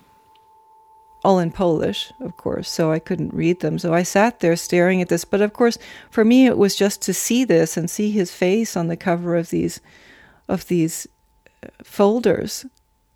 All 1.23 1.39
in 1.39 1.51
Polish, 1.51 2.11
of 2.19 2.35
course, 2.35 2.69
so 2.69 2.91
I 2.91 2.99
couldn't 2.99 3.33
read 3.33 3.61
them. 3.61 3.79
So 3.79 3.93
I 3.93 4.03
sat 4.03 4.41
there 4.41 4.57
staring 4.57 5.01
at 5.01 5.07
this. 5.07 5.23
But 5.23 5.41
of 5.41 5.53
course, 5.53 5.77
for 6.09 6.25
me, 6.25 6.47
it 6.47 6.57
was 6.57 6.75
just 6.75 7.01
to 7.03 7.13
see 7.13 7.45
this 7.45 7.77
and 7.77 7.89
see 7.89 8.11
his 8.11 8.33
face 8.33 8.75
on 8.75 8.87
the 8.87 8.97
cover 8.97 9.37
of 9.37 9.51
these, 9.51 9.79
of 10.49 10.67
these 10.67 11.07
uh, 11.63 11.69
folders, 11.81 12.65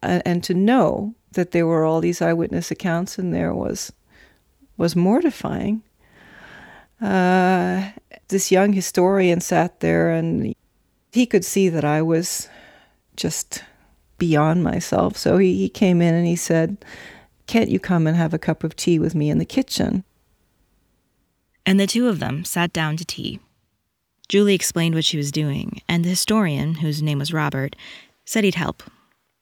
and, 0.01 0.23
and 0.25 0.43
to 0.45 0.53
know 0.53 1.15
that 1.33 1.51
there 1.51 1.67
were 1.67 1.83
all 1.83 1.99
these 1.99 2.21
eyewitness 2.21 2.71
accounts 2.71 3.19
in 3.19 3.31
there 3.31 3.53
was, 3.53 3.91
was 4.77 4.95
mortifying 4.95 5.81
uh, 7.01 7.89
this 8.27 8.51
young 8.51 8.73
historian 8.73 9.41
sat 9.41 9.79
there 9.79 10.11
and 10.11 10.55
he 11.11 11.25
could 11.25 11.45
see 11.45 11.69
that 11.69 11.85
I 11.85 12.01
was 12.01 12.49
just 13.15 13.63
beyond 14.17 14.63
myself. 14.63 15.17
So 15.17 15.37
he, 15.37 15.57
he 15.57 15.69
came 15.69 16.01
in 16.01 16.13
and 16.13 16.25
he 16.25 16.35
said, 16.35 16.83
Can't 17.47 17.69
you 17.69 17.79
come 17.79 18.07
and 18.07 18.17
have 18.17 18.33
a 18.33 18.39
cup 18.39 18.63
of 18.63 18.75
tea 18.75 18.99
with 18.99 19.15
me 19.15 19.29
in 19.29 19.37
the 19.37 19.45
kitchen? 19.45 20.03
And 21.65 21.79
the 21.79 21.87
two 21.87 22.07
of 22.07 22.19
them 22.19 22.45
sat 22.45 22.73
down 22.73 22.97
to 22.97 23.05
tea. 23.05 23.39
Julie 24.27 24.55
explained 24.55 24.95
what 24.95 25.05
she 25.05 25.17
was 25.17 25.31
doing, 25.31 25.81
and 25.87 26.03
the 26.03 26.09
historian, 26.09 26.75
whose 26.75 27.01
name 27.01 27.19
was 27.19 27.33
Robert, 27.33 27.75
said 28.25 28.43
he'd 28.43 28.55
help. 28.55 28.83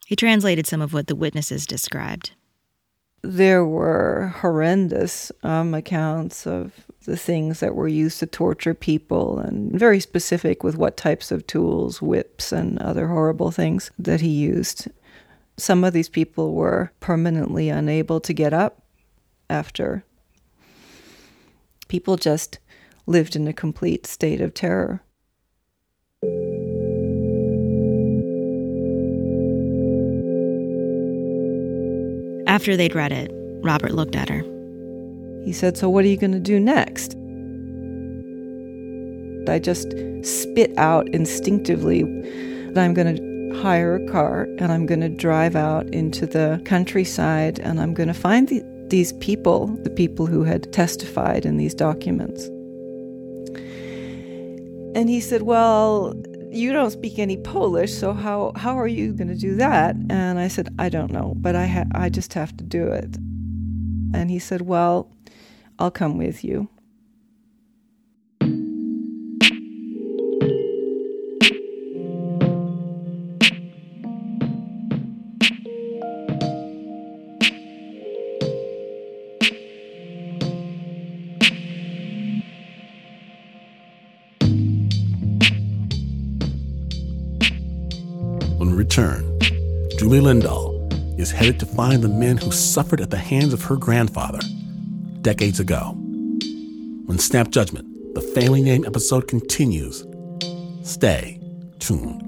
He 0.06 0.16
translated 0.16 0.66
some 0.66 0.82
of 0.82 0.92
what 0.92 1.06
the 1.06 1.16
witnesses 1.16 1.66
described. 1.66 2.32
There 3.22 3.64
were 3.64 4.34
horrendous 4.40 5.32
um, 5.42 5.72
accounts 5.72 6.46
of 6.46 6.83
the 7.04 7.16
things 7.16 7.60
that 7.60 7.74
were 7.74 7.88
used 7.88 8.18
to 8.20 8.26
torture 8.26 8.74
people, 8.74 9.38
and 9.38 9.78
very 9.78 10.00
specific 10.00 10.62
with 10.62 10.76
what 10.76 10.96
types 10.96 11.30
of 11.30 11.46
tools, 11.46 12.00
whips, 12.00 12.52
and 12.52 12.78
other 12.78 13.08
horrible 13.08 13.50
things 13.50 13.90
that 13.98 14.20
he 14.20 14.28
used. 14.28 14.88
Some 15.56 15.84
of 15.84 15.92
these 15.92 16.08
people 16.08 16.54
were 16.54 16.90
permanently 17.00 17.68
unable 17.68 18.20
to 18.20 18.32
get 18.32 18.52
up 18.52 18.82
after. 19.48 20.04
People 21.88 22.16
just 22.16 22.58
lived 23.06 23.36
in 23.36 23.46
a 23.46 23.52
complete 23.52 24.06
state 24.06 24.40
of 24.40 24.54
terror. 24.54 25.02
After 32.46 32.76
they'd 32.76 32.94
read 32.94 33.12
it, 33.12 33.30
Robert 33.62 33.92
looked 33.92 34.16
at 34.16 34.28
her. 34.28 34.53
He 35.44 35.52
said, 35.52 35.76
So 35.76 35.88
what 35.88 36.04
are 36.04 36.08
you 36.08 36.16
going 36.16 36.32
to 36.32 36.40
do 36.40 36.58
next? 36.58 37.16
I 39.48 39.58
just 39.58 39.92
spit 40.22 40.76
out 40.78 41.08
instinctively 41.10 42.02
that 42.72 42.84
I'm 42.84 42.94
going 42.94 43.16
to 43.16 43.60
hire 43.60 43.96
a 43.96 44.06
car 44.10 44.44
and 44.58 44.72
I'm 44.72 44.86
going 44.86 45.00
to 45.00 45.08
drive 45.08 45.54
out 45.54 45.86
into 45.88 46.26
the 46.26 46.60
countryside 46.64 47.58
and 47.60 47.80
I'm 47.80 47.94
going 47.94 48.08
to 48.08 48.14
find 48.14 48.48
the, 48.48 48.62
these 48.88 49.12
people, 49.14 49.66
the 49.82 49.90
people 49.90 50.26
who 50.26 50.44
had 50.44 50.72
testified 50.72 51.44
in 51.44 51.56
these 51.56 51.74
documents. 51.74 52.46
And 54.96 55.08
he 55.08 55.20
said, 55.20 55.42
Well, 55.42 56.14
you 56.50 56.72
don't 56.72 56.90
speak 56.90 57.18
any 57.18 57.36
Polish, 57.36 57.92
so 57.92 58.12
how, 58.12 58.52
how 58.54 58.78
are 58.78 58.86
you 58.86 59.12
going 59.12 59.28
to 59.28 59.34
do 59.34 59.56
that? 59.56 59.96
And 60.08 60.38
I 60.38 60.48
said, 60.48 60.68
I 60.78 60.88
don't 60.88 61.10
know, 61.10 61.34
but 61.36 61.56
I, 61.56 61.66
ha- 61.66 61.84
I 61.92 62.08
just 62.08 62.32
have 62.34 62.56
to 62.58 62.64
do 62.64 62.86
it. 62.86 63.16
And 64.14 64.30
he 64.30 64.38
said, 64.38 64.62
Well, 64.62 65.10
I'll 65.78 65.90
come 65.90 66.18
with 66.18 66.44
you. 66.44 66.68
Return, 88.94 89.40
Julie 89.98 90.20
Lindahl 90.20 91.18
is 91.18 91.32
headed 91.32 91.58
to 91.58 91.66
find 91.66 92.00
the 92.00 92.08
men 92.08 92.36
who 92.36 92.52
suffered 92.52 93.00
at 93.00 93.10
the 93.10 93.16
hands 93.16 93.52
of 93.52 93.62
her 93.64 93.76
grandfather 93.76 94.38
decades 95.24 95.58
ago. 95.58 95.96
When 97.06 97.18
Snap 97.18 97.48
Judgment, 97.48 98.14
the 98.14 98.20
Family 98.20 98.62
Name 98.62 98.84
episode 98.84 99.26
continues, 99.26 100.06
stay 100.84 101.40
tuned. 101.80 102.20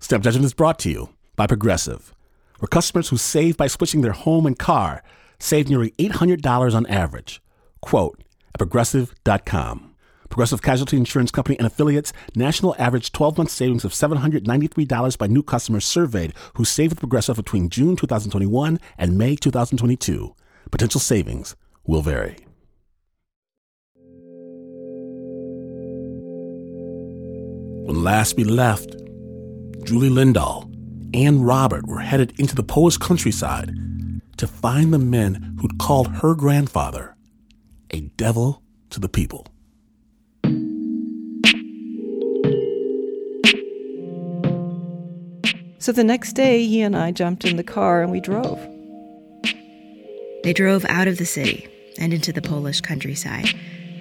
Snap 0.00 0.22
Judgment 0.22 0.46
is 0.46 0.54
brought 0.54 0.78
to 0.80 0.90
you 0.90 1.10
by 1.36 1.46
Progressive, 1.46 2.14
where 2.58 2.68
customers 2.68 3.10
who 3.10 3.18
save 3.18 3.56
by 3.56 3.66
switching 3.66 4.00
their 4.00 4.12
home 4.12 4.46
and 4.46 4.58
car 4.58 5.02
save 5.38 5.68
nearly 5.68 5.90
$800 5.92 6.74
on 6.74 6.86
average. 6.86 7.42
Quote 7.82 8.24
at 8.54 8.58
progressive.com. 8.58 9.87
Progressive 10.28 10.62
Casualty 10.62 10.96
Insurance 10.96 11.30
Company 11.30 11.58
and 11.58 11.66
affiliates 11.66 12.12
national 12.34 12.74
average 12.78 13.12
12 13.12 13.38
month 13.38 13.50
savings 13.50 13.84
of 13.84 13.92
$793 13.92 15.18
by 15.18 15.26
new 15.26 15.42
customers 15.42 15.84
surveyed 15.84 16.34
who 16.54 16.64
saved 16.64 16.92
with 16.92 17.00
Progressive 17.00 17.36
between 17.36 17.68
June 17.68 17.96
2021 17.96 18.78
and 18.98 19.18
May 19.18 19.36
2022. 19.36 20.34
Potential 20.70 21.00
savings 21.00 21.56
will 21.86 22.02
vary. 22.02 22.36
When 27.86 28.04
last 28.04 28.36
we 28.36 28.44
left, 28.44 28.90
Julie 29.84 30.10
Lindahl 30.10 30.70
and 31.14 31.46
Robert 31.46 31.86
were 31.86 32.00
headed 32.00 32.38
into 32.38 32.54
the 32.54 32.62
Polish 32.62 32.98
countryside 32.98 33.72
to 34.36 34.46
find 34.46 34.92
the 34.92 34.98
men 34.98 35.56
who'd 35.60 35.78
called 35.78 36.08
her 36.16 36.34
grandfather 36.34 37.16
a 37.90 38.00
devil 38.00 38.62
to 38.90 39.00
the 39.00 39.08
people. 39.08 39.46
So 45.88 45.92
the 45.92 46.04
next 46.04 46.34
day, 46.34 46.66
he 46.66 46.82
and 46.82 46.94
I 46.94 47.12
jumped 47.12 47.46
in 47.46 47.56
the 47.56 47.64
car 47.64 48.02
and 48.02 48.12
we 48.12 48.20
drove. 48.20 48.60
They 50.44 50.52
drove 50.52 50.84
out 50.84 51.08
of 51.08 51.16
the 51.16 51.24
city 51.24 51.66
and 51.98 52.12
into 52.12 52.30
the 52.30 52.42
Polish 52.42 52.82
countryside, 52.82 53.48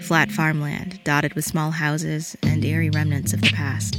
flat 0.02 0.30
farmland 0.30 1.00
dotted 1.06 1.34
with 1.34 1.46
small 1.46 1.72
houses 1.72 2.36
and 2.44 2.66
eerie 2.66 2.90
remnants 2.90 3.32
of 3.32 3.40
the 3.40 3.54
past. 3.54 3.98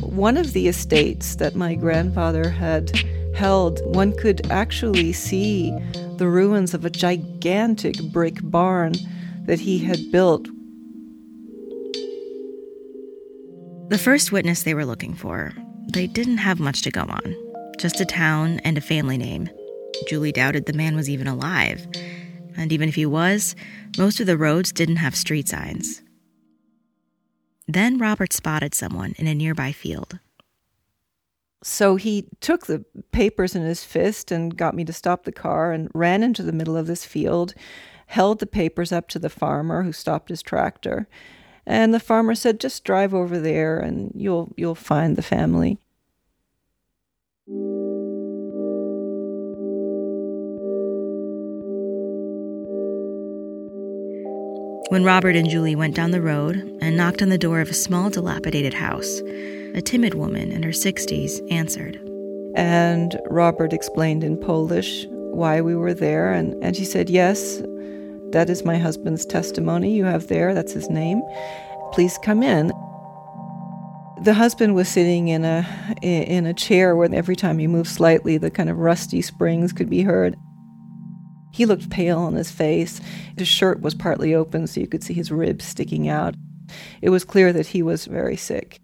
One 0.00 0.36
of 0.36 0.52
the 0.52 0.66
estates 0.66 1.36
that 1.36 1.54
my 1.54 1.76
grandfather 1.76 2.50
had 2.50 2.90
held, 3.36 3.86
one 3.94 4.16
could 4.16 4.50
actually 4.50 5.12
see 5.12 5.70
the 6.16 6.26
ruins 6.26 6.74
of 6.74 6.84
a 6.84 6.90
gigantic 6.90 8.02
brick 8.10 8.38
barn 8.42 8.94
that 9.46 9.60
he 9.60 9.78
had 9.78 10.10
built. 10.10 10.48
The 13.90 13.98
first 14.02 14.32
witness 14.32 14.64
they 14.64 14.74
were 14.74 14.84
looking 14.84 15.14
for 15.14 15.54
they 15.88 16.06
didn't 16.06 16.38
have 16.38 16.60
much 16.60 16.82
to 16.82 16.90
go 16.90 17.02
on, 17.02 17.36
just 17.78 18.00
a 18.00 18.04
town 18.04 18.60
and 18.60 18.76
a 18.76 18.82
family 18.82 19.16
name. 19.16 19.48
Julie 20.06 20.32
doubted 20.32 20.66
the 20.66 20.72
man 20.72 20.94
was 20.94 21.08
even 21.08 21.26
alive. 21.26 21.86
And 22.56 22.72
even 22.72 22.88
if 22.88 22.94
he 22.94 23.06
was, 23.06 23.54
most 23.96 24.20
of 24.20 24.26
the 24.26 24.36
roads 24.36 24.72
didn't 24.72 24.96
have 24.96 25.14
street 25.14 25.48
signs. 25.48 26.02
Then 27.66 27.98
Robert 27.98 28.32
spotted 28.32 28.74
someone 28.74 29.14
in 29.18 29.26
a 29.26 29.34
nearby 29.34 29.72
field. 29.72 30.18
So 31.62 31.96
he 31.96 32.28
took 32.40 32.66
the 32.66 32.84
papers 33.12 33.54
in 33.54 33.62
his 33.62 33.84
fist 33.84 34.30
and 34.30 34.56
got 34.56 34.74
me 34.74 34.84
to 34.84 34.92
stop 34.92 35.24
the 35.24 35.32
car 35.32 35.72
and 35.72 35.90
ran 35.94 36.22
into 36.22 36.42
the 36.42 36.52
middle 36.52 36.76
of 36.76 36.86
this 36.86 37.04
field, 37.04 37.54
held 38.06 38.38
the 38.38 38.46
papers 38.46 38.92
up 38.92 39.08
to 39.08 39.18
the 39.18 39.28
farmer 39.28 39.82
who 39.82 39.92
stopped 39.92 40.28
his 40.28 40.42
tractor, 40.42 41.08
and 41.68 41.92
the 41.92 42.00
farmer 42.00 42.34
said, 42.34 42.58
"Just 42.58 42.82
drive 42.82 43.14
over 43.14 43.38
there, 43.38 43.78
and 43.78 44.10
you'll 44.16 44.52
you'll 44.56 44.74
find 44.74 45.14
the 45.14 45.22
family." 45.22 45.78
When 54.90 55.04
Robert 55.04 55.36
and 55.36 55.50
Julie 55.50 55.76
went 55.76 55.94
down 55.94 56.12
the 56.12 56.22
road 56.22 56.56
and 56.80 56.96
knocked 56.96 57.20
on 57.20 57.28
the 57.28 57.36
door 57.36 57.60
of 57.60 57.68
a 57.68 57.74
small, 57.74 58.08
dilapidated 58.08 58.72
house, 58.72 59.20
a 59.74 59.82
timid 59.82 60.14
woman 60.14 60.50
in 60.50 60.62
her 60.62 60.70
60s 60.70 61.42
answered. 61.52 62.00
And 62.54 63.20
Robert 63.28 63.74
explained 63.74 64.24
in 64.24 64.38
Polish 64.38 65.06
why 65.10 65.60
we 65.60 65.76
were 65.76 65.92
there, 65.92 66.32
and, 66.32 66.54
and 66.64 66.74
she 66.74 66.86
said, 66.86 67.10
Yes, 67.10 67.60
that 68.32 68.50
is 68.50 68.64
my 68.64 68.78
husband's 68.78 69.24
testimony 69.24 69.94
you 69.94 70.04
have 70.04 70.28
there, 70.28 70.54
that's 70.54 70.72
his 70.72 70.90
name. 70.90 71.22
Please 71.92 72.18
come 72.18 72.42
in. 72.42 72.72
The 74.22 74.34
husband 74.34 74.74
was 74.74 74.88
sitting 74.88 75.28
in 75.28 75.44
a 75.44 75.64
in 76.02 76.44
a 76.44 76.54
chair 76.54 76.96
where 76.96 77.12
every 77.14 77.36
time 77.36 77.58
he 77.58 77.66
moved 77.66 77.88
slightly, 77.88 78.36
the 78.36 78.50
kind 78.50 78.68
of 78.68 78.78
rusty 78.78 79.22
springs 79.22 79.72
could 79.72 79.88
be 79.88 80.02
heard. 80.02 80.36
He 81.52 81.66
looked 81.66 81.90
pale 81.90 82.18
on 82.18 82.34
his 82.34 82.50
face. 82.50 83.00
His 83.36 83.48
shirt 83.48 83.80
was 83.80 83.94
partly 83.94 84.34
open, 84.34 84.66
so 84.66 84.80
you 84.80 84.86
could 84.86 85.04
see 85.04 85.14
his 85.14 85.30
ribs 85.30 85.64
sticking 85.64 86.08
out. 86.08 86.34
It 87.00 87.10
was 87.10 87.24
clear 87.24 87.52
that 87.52 87.68
he 87.68 87.82
was 87.82 88.06
very 88.06 88.36
sick. 88.36 88.80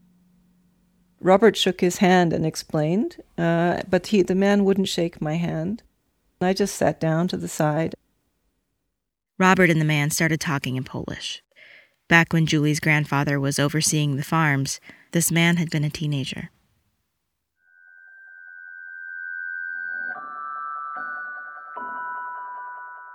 Robert 1.21 1.57
shook 1.57 1.81
his 1.81 1.99
hand 1.99 2.33
and 2.33 2.45
explained, 2.45 3.17
uh, 3.39 3.83
but 3.89 4.09
he, 4.09 4.23
the 4.23 4.35
man 4.35 4.65
wouldn't 4.65 4.89
shake 4.89 5.21
my 5.21 5.35
hand. 5.35 5.83
I 6.41 6.53
just 6.53 6.77
sat 6.77 7.01
down 7.01 7.29
to 7.29 7.37
the 7.37 7.49
side. 7.49 7.95
Robert 9.39 9.69
and 9.69 9.81
the 9.81 9.85
man 9.85 10.11
started 10.11 10.41
talking 10.41 10.77
in 10.77 10.85
Polish. 10.85 11.43
Back 12.09 12.33
when 12.33 12.47
Julie's 12.47 12.79
grandfather 12.79 13.41
was 13.41 13.59
overseeing 13.59 14.17
the 14.17 14.23
farms, 14.23 14.79
this 15.11 15.33
man 15.33 15.57
had 15.57 15.71
been 15.71 15.83
a 15.83 15.91
teenager. 15.91 16.51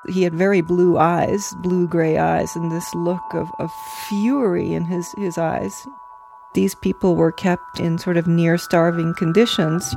He 0.10 0.24
had 0.24 0.34
very 0.34 0.62
blue 0.62 0.98
eyes, 0.98 1.54
blue 1.62 1.88
gray 1.88 2.18
eyes, 2.18 2.56
and 2.56 2.72
this 2.72 2.94
look 2.96 3.34
of, 3.34 3.48
of 3.60 3.72
fury 4.10 4.74
in 4.74 4.84
his, 4.84 5.14
his 5.18 5.38
eyes. 5.38 5.88
These 6.54 6.76
people 6.76 7.16
were 7.16 7.32
kept 7.32 7.80
in 7.80 7.98
sort 7.98 8.18
of 8.18 8.28
near 8.28 8.58
starving 8.58 9.14
conditions. 9.14 9.94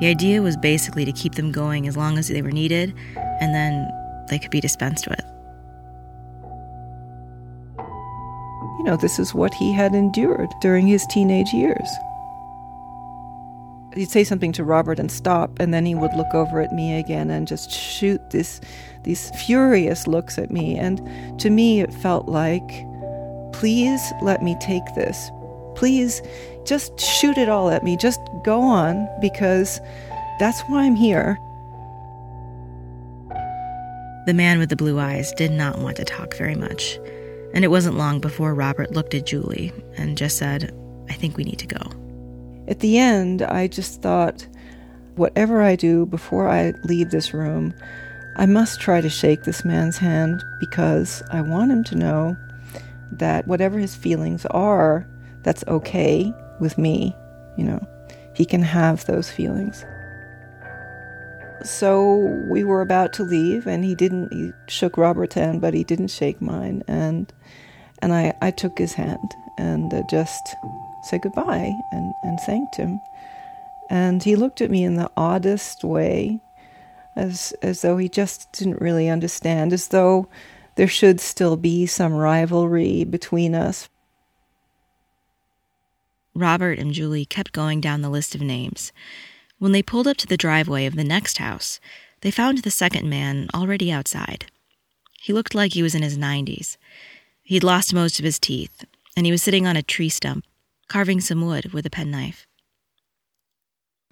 The 0.00 0.06
idea 0.06 0.40
was 0.40 0.56
basically 0.56 1.04
to 1.04 1.12
keep 1.12 1.34
them 1.34 1.52
going 1.52 1.86
as 1.86 1.96
long 1.96 2.16
as 2.16 2.28
they 2.28 2.40
were 2.40 2.50
needed, 2.50 2.94
and 3.40 3.54
then 3.54 3.86
they 4.28 4.38
could 4.38 4.50
be 4.50 4.60
dispensed 4.60 5.06
with. 5.06 5.24
You 8.78 8.84
know, 8.84 8.96
this 8.96 9.18
is 9.18 9.34
what 9.34 9.52
he 9.52 9.74
had 9.74 9.94
endured 9.94 10.48
during 10.62 10.86
his 10.86 11.06
teenage 11.10 11.52
years. 11.52 11.88
He'd 13.94 14.08
say 14.08 14.24
something 14.24 14.52
to 14.52 14.64
Robert 14.64 14.98
and 14.98 15.12
stop, 15.12 15.58
and 15.60 15.74
then 15.74 15.84
he 15.84 15.94
would 15.94 16.14
look 16.14 16.32
over 16.32 16.62
at 16.62 16.72
me 16.72 16.98
again 16.98 17.28
and 17.28 17.46
just 17.46 17.70
shoot 17.70 18.30
this, 18.30 18.60
these 19.02 19.28
furious 19.30 20.06
looks 20.06 20.38
at 20.38 20.50
me. 20.50 20.78
And 20.78 21.38
to 21.40 21.50
me, 21.50 21.82
it 21.82 21.92
felt 21.92 22.26
like, 22.26 22.86
please 23.52 24.00
let 24.22 24.42
me 24.42 24.56
take 24.60 24.86
this. 24.94 25.30
Please 25.80 26.20
just 26.66 27.00
shoot 27.00 27.38
it 27.38 27.48
all 27.48 27.70
at 27.70 27.82
me. 27.82 27.96
Just 27.96 28.20
go 28.44 28.60
on, 28.60 29.08
because 29.18 29.80
that's 30.38 30.60
why 30.68 30.82
I'm 30.82 30.94
here. 30.94 31.38
The 34.26 34.34
man 34.34 34.58
with 34.58 34.68
the 34.68 34.76
blue 34.76 35.00
eyes 35.00 35.32
did 35.32 35.50
not 35.50 35.78
want 35.78 35.96
to 35.96 36.04
talk 36.04 36.36
very 36.36 36.54
much, 36.54 36.98
and 37.54 37.64
it 37.64 37.68
wasn't 37.68 37.96
long 37.96 38.20
before 38.20 38.54
Robert 38.54 38.92
looked 38.92 39.14
at 39.14 39.24
Julie 39.24 39.72
and 39.96 40.18
just 40.18 40.36
said, 40.36 40.70
I 41.08 41.14
think 41.14 41.38
we 41.38 41.44
need 41.44 41.58
to 41.60 41.66
go. 41.66 41.80
At 42.68 42.80
the 42.80 42.98
end, 42.98 43.40
I 43.40 43.66
just 43.66 44.02
thought, 44.02 44.46
whatever 45.16 45.62
I 45.62 45.76
do 45.76 46.04
before 46.04 46.46
I 46.46 46.74
leave 46.84 47.10
this 47.10 47.32
room, 47.32 47.72
I 48.36 48.44
must 48.44 48.82
try 48.82 49.00
to 49.00 49.08
shake 49.08 49.44
this 49.44 49.64
man's 49.64 49.96
hand 49.96 50.44
because 50.60 51.22
I 51.32 51.40
want 51.40 51.72
him 51.72 51.84
to 51.84 51.96
know 51.96 52.36
that 53.12 53.48
whatever 53.48 53.78
his 53.78 53.96
feelings 53.96 54.44
are, 54.50 55.06
that's 55.42 55.64
okay 55.68 56.32
with 56.60 56.78
me. 56.78 57.14
You 57.56 57.64
know, 57.64 57.88
he 58.34 58.44
can 58.44 58.62
have 58.62 59.04
those 59.06 59.30
feelings. 59.30 59.84
So 61.62 62.16
we 62.50 62.64
were 62.64 62.80
about 62.80 63.12
to 63.14 63.22
leave, 63.22 63.66
and 63.66 63.84
he 63.84 63.94
didn't. 63.94 64.32
He 64.32 64.52
shook 64.66 64.96
Robert's 64.96 65.34
hand, 65.34 65.60
but 65.60 65.74
he 65.74 65.84
didn't 65.84 66.08
shake 66.08 66.40
mine. 66.40 66.82
And 66.88 67.30
and 68.00 68.14
I, 68.14 68.32
I 68.40 68.50
took 68.50 68.78
his 68.78 68.94
hand 68.94 69.34
and 69.58 69.92
uh, 69.92 70.02
just 70.10 70.56
said 71.02 71.22
goodbye 71.22 71.72
and, 71.92 72.14
and 72.22 72.40
thanked 72.40 72.76
him. 72.76 73.00
And 73.90 74.22
he 74.22 74.36
looked 74.36 74.60
at 74.60 74.70
me 74.70 74.84
in 74.84 74.94
the 74.94 75.10
oddest 75.16 75.84
way, 75.84 76.40
as 77.16 77.52
as 77.60 77.82
though 77.82 77.98
he 77.98 78.08
just 78.08 78.50
didn't 78.52 78.80
really 78.80 79.08
understand, 79.08 79.72
as 79.72 79.88
though 79.88 80.28
there 80.76 80.88
should 80.88 81.20
still 81.20 81.56
be 81.56 81.84
some 81.84 82.14
rivalry 82.14 83.04
between 83.04 83.54
us. 83.54 83.88
Robert 86.34 86.78
and 86.78 86.92
Julie 86.92 87.24
kept 87.24 87.52
going 87.52 87.80
down 87.80 88.02
the 88.02 88.08
list 88.08 88.34
of 88.34 88.40
names. 88.40 88.92
When 89.58 89.72
they 89.72 89.82
pulled 89.82 90.06
up 90.06 90.16
to 90.18 90.26
the 90.26 90.36
driveway 90.36 90.86
of 90.86 90.96
the 90.96 91.04
next 91.04 91.38
house, 91.38 91.80
they 92.22 92.30
found 92.30 92.58
the 92.58 92.70
second 92.70 93.08
man 93.08 93.48
already 93.54 93.90
outside. 93.90 94.46
He 95.20 95.32
looked 95.32 95.54
like 95.54 95.72
he 95.72 95.82
was 95.82 95.94
in 95.94 96.02
his 96.02 96.16
90s. 96.16 96.76
He'd 97.42 97.64
lost 97.64 97.92
most 97.92 98.18
of 98.18 98.24
his 98.24 98.38
teeth, 98.38 98.84
and 99.16 99.26
he 99.26 99.32
was 99.32 99.42
sitting 99.42 99.66
on 99.66 99.76
a 99.76 99.82
tree 99.82 100.08
stump, 100.08 100.44
carving 100.88 101.20
some 101.20 101.44
wood 101.44 101.72
with 101.72 101.84
a 101.84 101.90
penknife. 101.90 102.46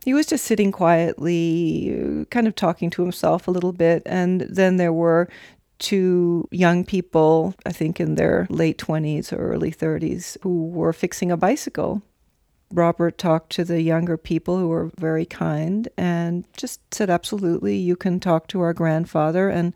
He 0.04 0.14
was 0.14 0.26
just 0.26 0.44
sitting 0.44 0.72
quietly, 0.72 2.26
kind 2.30 2.46
of 2.46 2.54
talking 2.54 2.90
to 2.90 3.02
himself 3.02 3.48
a 3.48 3.50
little 3.50 3.72
bit. 3.72 4.02
And 4.06 4.42
then 4.42 4.76
there 4.76 4.92
were 4.92 5.28
two 5.78 6.48
young 6.50 6.84
people, 6.84 7.54
I 7.66 7.72
think 7.72 8.00
in 8.00 8.14
their 8.14 8.46
late 8.50 8.78
20s 8.78 9.32
or 9.32 9.52
early 9.52 9.72
30s, 9.72 10.36
who 10.42 10.66
were 10.68 10.92
fixing 10.92 11.30
a 11.30 11.36
bicycle. 11.36 12.02
Robert 12.72 13.16
talked 13.16 13.50
to 13.52 13.64
the 13.64 13.80
younger 13.80 14.16
people 14.16 14.58
who 14.58 14.68
were 14.68 14.90
very 14.98 15.24
kind 15.24 15.88
and 15.96 16.44
just 16.56 16.80
said, 16.92 17.08
Absolutely, 17.08 17.76
you 17.76 17.96
can 17.96 18.20
talk 18.20 18.46
to 18.48 18.60
our 18.60 18.74
grandfather. 18.74 19.48
And 19.48 19.74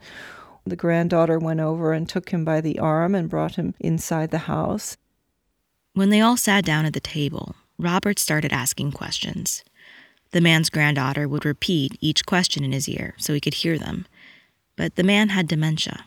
the 0.67 0.77
granddaughter 0.77 1.39
went 1.39 1.61
over 1.61 1.93
and 1.93 2.09
took 2.09 2.31
him 2.31 2.45
by 2.45 2.61
the 2.61 2.79
arm 2.79 3.15
and 3.15 3.31
brought 3.31 3.57
him 3.57 3.75
inside 3.81 4.31
the 4.31 4.39
house. 4.39 4.97
When 5.95 6.11
they 6.11 6.21
all 6.21 6.37
sat 6.37 6.65
down 6.65 6.85
at 6.85 6.93
the 6.93 7.01
table, 7.01 7.57
Robert 7.79 8.19
started 8.19 8.53
asking 8.53 8.93
questions. 8.93 9.65
The 10.31 10.41
man's 10.41 10.71
granddaughter 10.71 11.29
would 11.29 11.45
repeat 11.45 11.97
each 12.01 12.25
question 12.25 12.65
in 12.65 12.73
his 12.73 12.89
ear 12.89 13.15
so 13.19 13.35
he 13.35 13.41
could 13.41 13.55
hear 13.55 13.79
them. 13.79 14.07
But 14.77 14.97
the 14.97 15.03
man 15.03 15.31
had 15.31 15.49
dementia, 15.49 16.07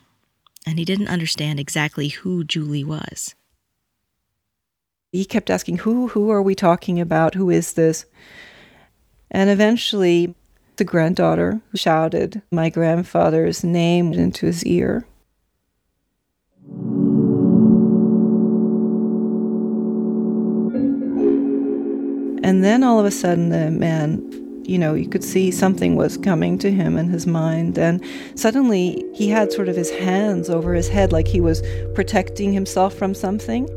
and 0.66 0.80
he 0.80 0.86
didn't 0.86 1.10
understand 1.10 1.60
exactly 1.60 2.10
who 2.10 2.44
Julie 2.44 2.84
was. 2.84 3.36
He 5.16 5.24
kept 5.24 5.50
asking, 5.50 5.78
Who, 5.78 6.10
who 6.10 6.30
are 6.30 6.42
we 6.42 6.56
talking 6.56 7.00
about? 7.00 7.36
Who 7.36 7.50
is 7.50 7.74
this? 7.74 8.06
And 9.32 9.50
eventually, 9.50 10.36
the 10.76 10.84
granddaughter 10.84 11.62
shouted 11.74 12.42
my 12.52 12.70
grandfather's 12.70 13.64
name 13.64 14.12
into 14.12 14.46
his 14.46 14.66
ear. 14.66 15.08
And 22.44 22.62
then 22.62 22.84
all 22.84 23.00
of 23.00 23.06
a 23.06 23.12
sudden, 23.12 23.50
the 23.50 23.72
man, 23.72 24.22
you 24.66 24.78
know, 24.78 24.96
you 24.96 25.08
could 25.08 25.24
see 25.24 25.50
something 25.50 25.96
was 25.96 26.18
coming 26.18 26.58
to 26.58 26.70
him 26.70 26.98
in 26.98 27.08
his 27.08 27.26
mind. 27.26 27.80
And 27.80 28.04
suddenly 28.36 29.02
he 29.14 29.30
had 29.30 29.54
sort 29.54 29.70
of 29.70 29.78
his 29.78 29.92
hands 29.92 30.50
over 30.50 30.74
his 30.74 30.90
head 30.90 31.14
like 31.14 31.30
he 31.30 31.40
was 31.40 31.64
protecting 31.94 32.52
himself 32.52 32.94
from 32.94 33.14
something. 33.14 33.70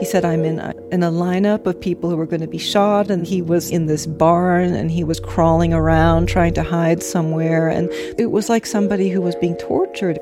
He 0.00 0.06
said, 0.06 0.24
I'm 0.24 0.44
in 0.46 0.58
a, 0.58 0.74
in 0.90 1.02
a 1.02 1.10
lineup 1.10 1.66
of 1.66 1.78
people 1.78 2.08
who 2.08 2.16
were 2.16 2.26
going 2.26 2.40
to 2.40 2.48
be 2.48 2.58
shot, 2.58 3.10
and 3.10 3.26
he 3.26 3.42
was 3.42 3.70
in 3.70 3.84
this 3.84 4.06
barn 4.06 4.74
and 4.74 4.90
he 4.90 5.04
was 5.04 5.20
crawling 5.20 5.74
around 5.74 6.26
trying 6.26 6.54
to 6.54 6.62
hide 6.62 7.02
somewhere. 7.02 7.68
And 7.68 7.90
it 8.18 8.30
was 8.30 8.48
like 8.48 8.64
somebody 8.64 9.10
who 9.10 9.20
was 9.20 9.36
being 9.36 9.56
tortured. 9.56 10.18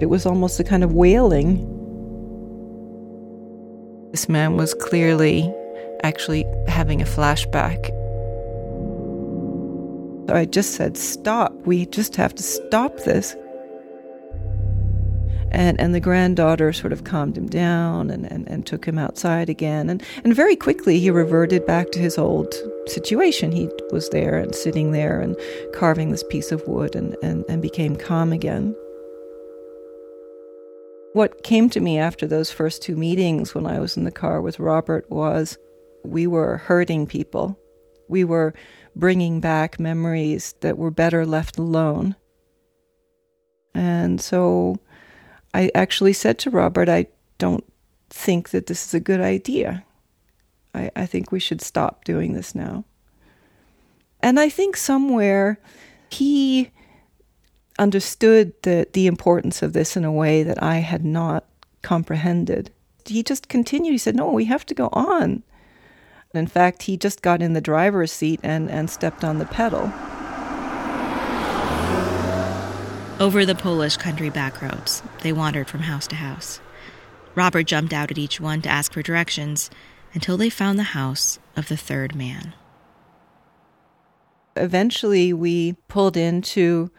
It 0.00 0.06
was 0.06 0.24
almost 0.24 0.60
a 0.60 0.64
kind 0.64 0.84
of 0.84 0.92
wailing. 0.92 1.58
This 4.12 4.28
man 4.28 4.56
was 4.56 4.72
clearly 4.74 5.52
actually 6.04 6.44
having 6.68 7.02
a 7.02 7.04
flashback. 7.04 7.90
I 10.30 10.44
just 10.44 10.74
said, 10.74 10.96
Stop. 10.96 11.52
We 11.66 11.86
just 11.86 12.14
have 12.16 12.34
to 12.36 12.42
stop 12.42 12.96
this. 12.98 13.34
And, 15.54 15.80
and 15.80 15.94
the 15.94 16.00
granddaughter 16.00 16.72
sort 16.72 16.92
of 16.92 17.04
calmed 17.04 17.38
him 17.38 17.46
down 17.46 18.10
and, 18.10 18.30
and, 18.30 18.48
and 18.48 18.66
took 18.66 18.84
him 18.84 18.98
outside 18.98 19.48
again. 19.48 19.88
And, 19.88 20.02
and 20.24 20.34
very 20.34 20.56
quickly 20.56 20.98
he 20.98 21.10
reverted 21.10 21.64
back 21.64 21.92
to 21.92 22.00
his 22.00 22.18
old 22.18 22.52
situation. 22.86 23.52
He 23.52 23.70
was 23.92 24.08
there 24.10 24.36
and 24.36 24.52
sitting 24.52 24.90
there 24.90 25.20
and 25.20 25.36
carving 25.72 26.10
this 26.10 26.24
piece 26.24 26.50
of 26.50 26.66
wood 26.66 26.96
and, 26.96 27.16
and, 27.22 27.44
and 27.48 27.62
became 27.62 27.94
calm 27.94 28.32
again. 28.32 28.74
What 31.12 31.44
came 31.44 31.70
to 31.70 31.80
me 31.80 31.98
after 32.00 32.26
those 32.26 32.50
first 32.50 32.82
two 32.82 32.96
meetings 32.96 33.54
when 33.54 33.64
I 33.64 33.78
was 33.78 33.96
in 33.96 34.02
the 34.02 34.10
car 34.10 34.42
with 34.42 34.58
Robert 34.58 35.08
was 35.08 35.56
we 36.02 36.26
were 36.26 36.56
hurting 36.56 37.06
people. 37.06 37.56
We 38.08 38.24
were 38.24 38.54
bringing 38.96 39.38
back 39.38 39.78
memories 39.78 40.56
that 40.62 40.78
were 40.78 40.90
better 40.90 41.24
left 41.24 41.58
alone. 41.58 42.16
And 43.72 44.20
so 44.20 44.78
I 45.54 45.70
actually 45.74 46.12
said 46.12 46.38
to 46.40 46.50
Robert, 46.50 46.88
I 46.88 47.06
don't 47.38 47.64
think 48.10 48.50
that 48.50 48.66
this 48.66 48.86
is 48.86 48.92
a 48.92 49.00
good 49.00 49.20
idea. 49.20 49.84
I, 50.74 50.90
I 50.96 51.06
think 51.06 51.30
we 51.30 51.38
should 51.38 51.62
stop 51.62 52.04
doing 52.04 52.34
this 52.34 52.54
now. 52.54 52.84
And 54.20 54.40
I 54.40 54.48
think 54.48 54.76
somewhere 54.76 55.60
he 56.10 56.70
understood 57.78 58.52
the, 58.62 58.88
the 58.92 59.06
importance 59.06 59.62
of 59.62 59.72
this 59.72 59.96
in 59.96 60.04
a 60.04 60.12
way 60.12 60.42
that 60.42 60.62
I 60.62 60.76
had 60.76 61.04
not 61.04 61.44
comprehended. 61.82 62.70
He 63.06 63.22
just 63.22 63.48
continued. 63.48 63.92
He 63.92 63.98
said, 63.98 64.16
No, 64.16 64.30
we 64.32 64.46
have 64.46 64.66
to 64.66 64.74
go 64.74 64.88
on. 64.92 65.44
In 66.32 66.46
fact, 66.48 66.84
he 66.84 66.96
just 66.96 67.22
got 67.22 67.42
in 67.42 67.52
the 67.52 67.60
driver's 67.60 68.10
seat 68.10 68.40
and, 68.42 68.68
and 68.68 68.90
stepped 68.90 69.22
on 69.22 69.38
the 69.38 69.44
pedal. 69.44 69.92
Over 73.20 73.46
the 73.46 73.54
Polish 73.54 73.96
country 73.96 74.28
back 74.28 74.60
roads, 74.60 75.00
they 75.22 75.32
wandered 75.32 75.68
from 75.68 75.82
house 75.82 76.08
to 76.08 76.16
house. 76.16 76.60
Robert 77.36 77.62
jumped 77.62 77.92
out 77.92 78.10
at 78.10 78.18
each 78.18 78.40
one 78.40 78.60
to 78.62 78.68
ask 78.68 78.92
for 78.92 79.02
directions 79.02 79.70
until 80.14 80.36
they 80.36 80.50
found 80.50 80.80
the 80.80 80.94
house 80.98 81.38
of 81.56 81.68
the 81.68 81.76
third 81.76 82.16
man. 82.16 82.54
Eventually, 84.56 85.32
we 85.32 85.74
pulled 85.86 86.16
into 86.16 86.90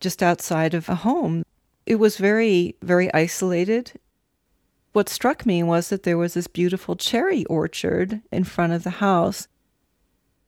just 0.00 0.22
outside 0.22 0.72
of 0.72 0.88
a 0.88 0.94
home. 0.94 1.44
It 1.84 1.96
was 1.96 2.16
very, 2.16 2.74
very 2.80 3.12
isolated. 3.12 3.92
What 4.94 5.10
struck 5.10 5.44
me 5.44 5.62
was 5.62 5.90
that 5.90 6.04
there 6.04 6.18
was 6.18 6.32
this 6.32 6.46
beautiful 6.46 6.96
cherry 6.96 7.44
orchard 7.44 8.22
in 8.32 8.44
front 8.44 8.72
of 8.72 8.84
the 8.84 8.90
house. 8.90 9.48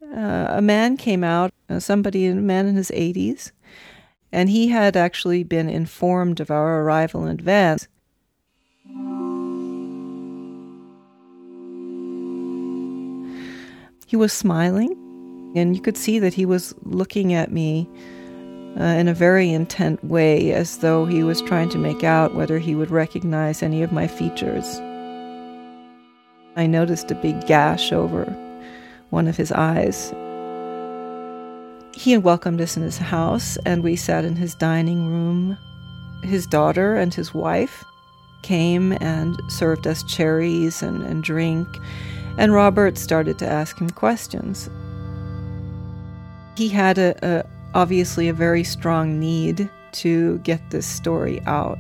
Uh, 0.03 0.47
a 0.49 0.63
man 0.63 0.97
came 0.97 1.23
out, 1.23 1.53
uh, 1.69 1.79
somebody, 1.79 2.27
a 2.27 2.35
man 2.35 2.67
in 2.67 2.77
his 2.77 2.91
80s, 2.91 3.53
and 4.35 4.51
he 4.51 4.67
had 4.67 4.97
actually 4.97 5.45
been 5.45 5.69
informed 5.71 6.41
of 6.41 6.51
our 6.51 6.83
arrival 6.83 7.25
in 7.25 7.31
advance. 7.31 7.87
He 14.07 14.17
was 14.17 14.33
smiling, 14.33 14.91
and 15.55 15.77
you 15.77 15.81
could 15.81 15.97
see 15.97 16.19
that 16.19 16.35
he 16.35 16.45
was 16.45 16.75
looking 16.83 17.33
at 17.33 17.53
me 17.53 17.89
uh, 18.79 18.83
in 18.83 19.07
a 19.07 19.15
very 19.15 19.51
intent 19.51 20.05
way, 20.05 20.53
as 20.53 20.79
though 20.79 21.07
he 21.07 21.23
was 21.23 21.41
trying 21.43 21.69
to 21.69 21.79
make 21.79 22.03
out 22.03 22.35
whether 22.35 22.59
he 22.59 22.75
would 22.75 22.91
recognize 22.91 23.63
any 23.63 23.85
of 23.85 23.93
my 23.93 24.09
features. 24.09 24.79
I 26.57 26.67
noticed 26.67 27.13
a 27.13 27.15
big 27.15 27.47
gash 27.47 27.93
over 27.93 28.25
one 29.11 29.29
of 29.29 29.37
his 29.37 29.53
eyes. 29.53 30.13
He 31.95 32.19
welcomed 32.19 32.61
us 32.61 32.77
in 32.77 32.83
his 32.83 32.99
house, 32.99 33.57
and 33.65 33.83
we 33.83 33.95
sat 33.95 34.25
in 34.25 34.35
his 34.35 34.55
dining 34.57 35.07
room. 35.07 35.57
His 36.25 36.47
daughter 36.47 36.97
and 36.97 37.15
his 37.15 37.33
wife 37.33 37.85
came 38.43 38.93
and 39.01 39.41
served 39.49 39.87
us 39.87 40.03
cherries 40.03 40.83
and, 40.83 41.03
and 41.05 41.23
drink, 41.23 41.69
and 42.37 42.53
Robert 42.53 42.99
started 42.99 43.39
to 43.39 43.49
ask 43.49 43.79
him 43.79 43.91
questions. 43.91 44.69
He 46.57 46.69
had 46.69 46.99
a, 46.99 47.15
a 47.23 47.45
obviously 47.75 48.29
a 48.29 48.35
very 48.35 48.65
strong 48.65 49.21
need 49.21 49.71
to 49.93 50.39
get 50.39 50.71
this 50.71 50.87
story 50.87 51.41
out. 51.47 51.79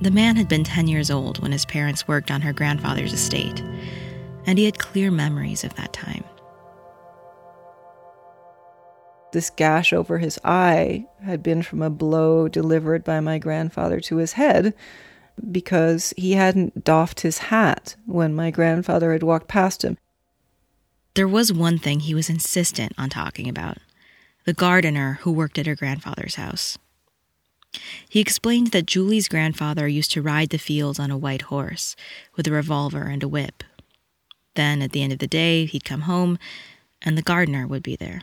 The 0.00 0.10
man 0.10 0.36
had 0.36 0.48
been 0.48 0.64
10 0.64 0.88
years 0.88 1.10
old 1.10 1.40
when 1.40 1.52
his 1.52 1.66
parents 1.66 2.08
worked 2.08 2.30
on 2.30 2.40
her 2.40 2.52
grandfather's 2.52 3.12
estate, 3.12 3.60
and 4.46 4.58
he 4.58 4.64
had 4.64 4.78
clear 4.78 5.10
memories 5.10 5.62
of 5.62 5.74
that 5.74 5.92
time. 5.92 6.24
This 9.32 9.50
gash 9.50 9.92
over 9.92 10.18
his 10.18 10.38
eye 10.42 11.06
had 11.22 11.42
been 11.42 11.62
from 11.62 11.82
a 11.82 11.90
blow 11.90 12.48
delivered 12.48 13.04
by 13.04 13.20
my 13.20 13.38
grandfather 13.38 14.00
to 14.00 14.16
his 14.16 14.32
head 14.32 14.74
because 15.50 16.14
he 16.16 16.32
hadn't 16.32 16.84
doffed 16.84 17.20
his 17.20 17.38
hat 17.38 17.96
when 18.06 18.34
my 18.34 18.50
grandfather 18.50 19.12
had 19.12 19.22
walked 19.22 19.48
past 19.48 19.84
him. 19.84 19.98
There 21.14 21.28
was 21.28 21.52
one 21.52 21.78
thing 21.78 22.00
he 22.00 22.14
was 22.14 22.30
insistent 22.30 22.92
on 22.96 23.10
talking 23.10 23.48
about 23.48 23.78
the 24.44 24.54
gardener 24.54 25.18
who 25.22 25.32
worked 25.32 25.58
at 25.58 25.66
her 25.66 25.74
grandfather's 25.74 26.36
house. 26.36 26.78
He 28.08 28.20
explained 28.20 28.68
that 28.68 28.86
Julie's 28.86 29.28
grandfather 29.28 29.86
used 29.86 30.10
to 30.12 30.22
ride 30.22 30.48
the 30.50 30.58
fields 30.58 30.98
on 30.98 31.10
a 31.10 31.18
white 31.18 31.42
horse 31.42 31.94
with 32.34 32.46
a 32.46 32.50
revolver 32.50 33.02
and 33.02 33.22
a 33.22 33.28
whip. 33.28 33.62
Then, 34.54 34.80
at 34.80 34.92
the 34.92 35.02
end 35.02 35.12
of 35.12 35.18
the 35.18 35.26
day, 35.26 35.66
he'd 35.66 35.84
come 35.84 36.02
home 36.02 36.38
and 37.02 37.18
the 37.18 37.22
gardener 37.22 37.66
would 37.66 37.82
be 37.82 37.94
there. 37.94 38.22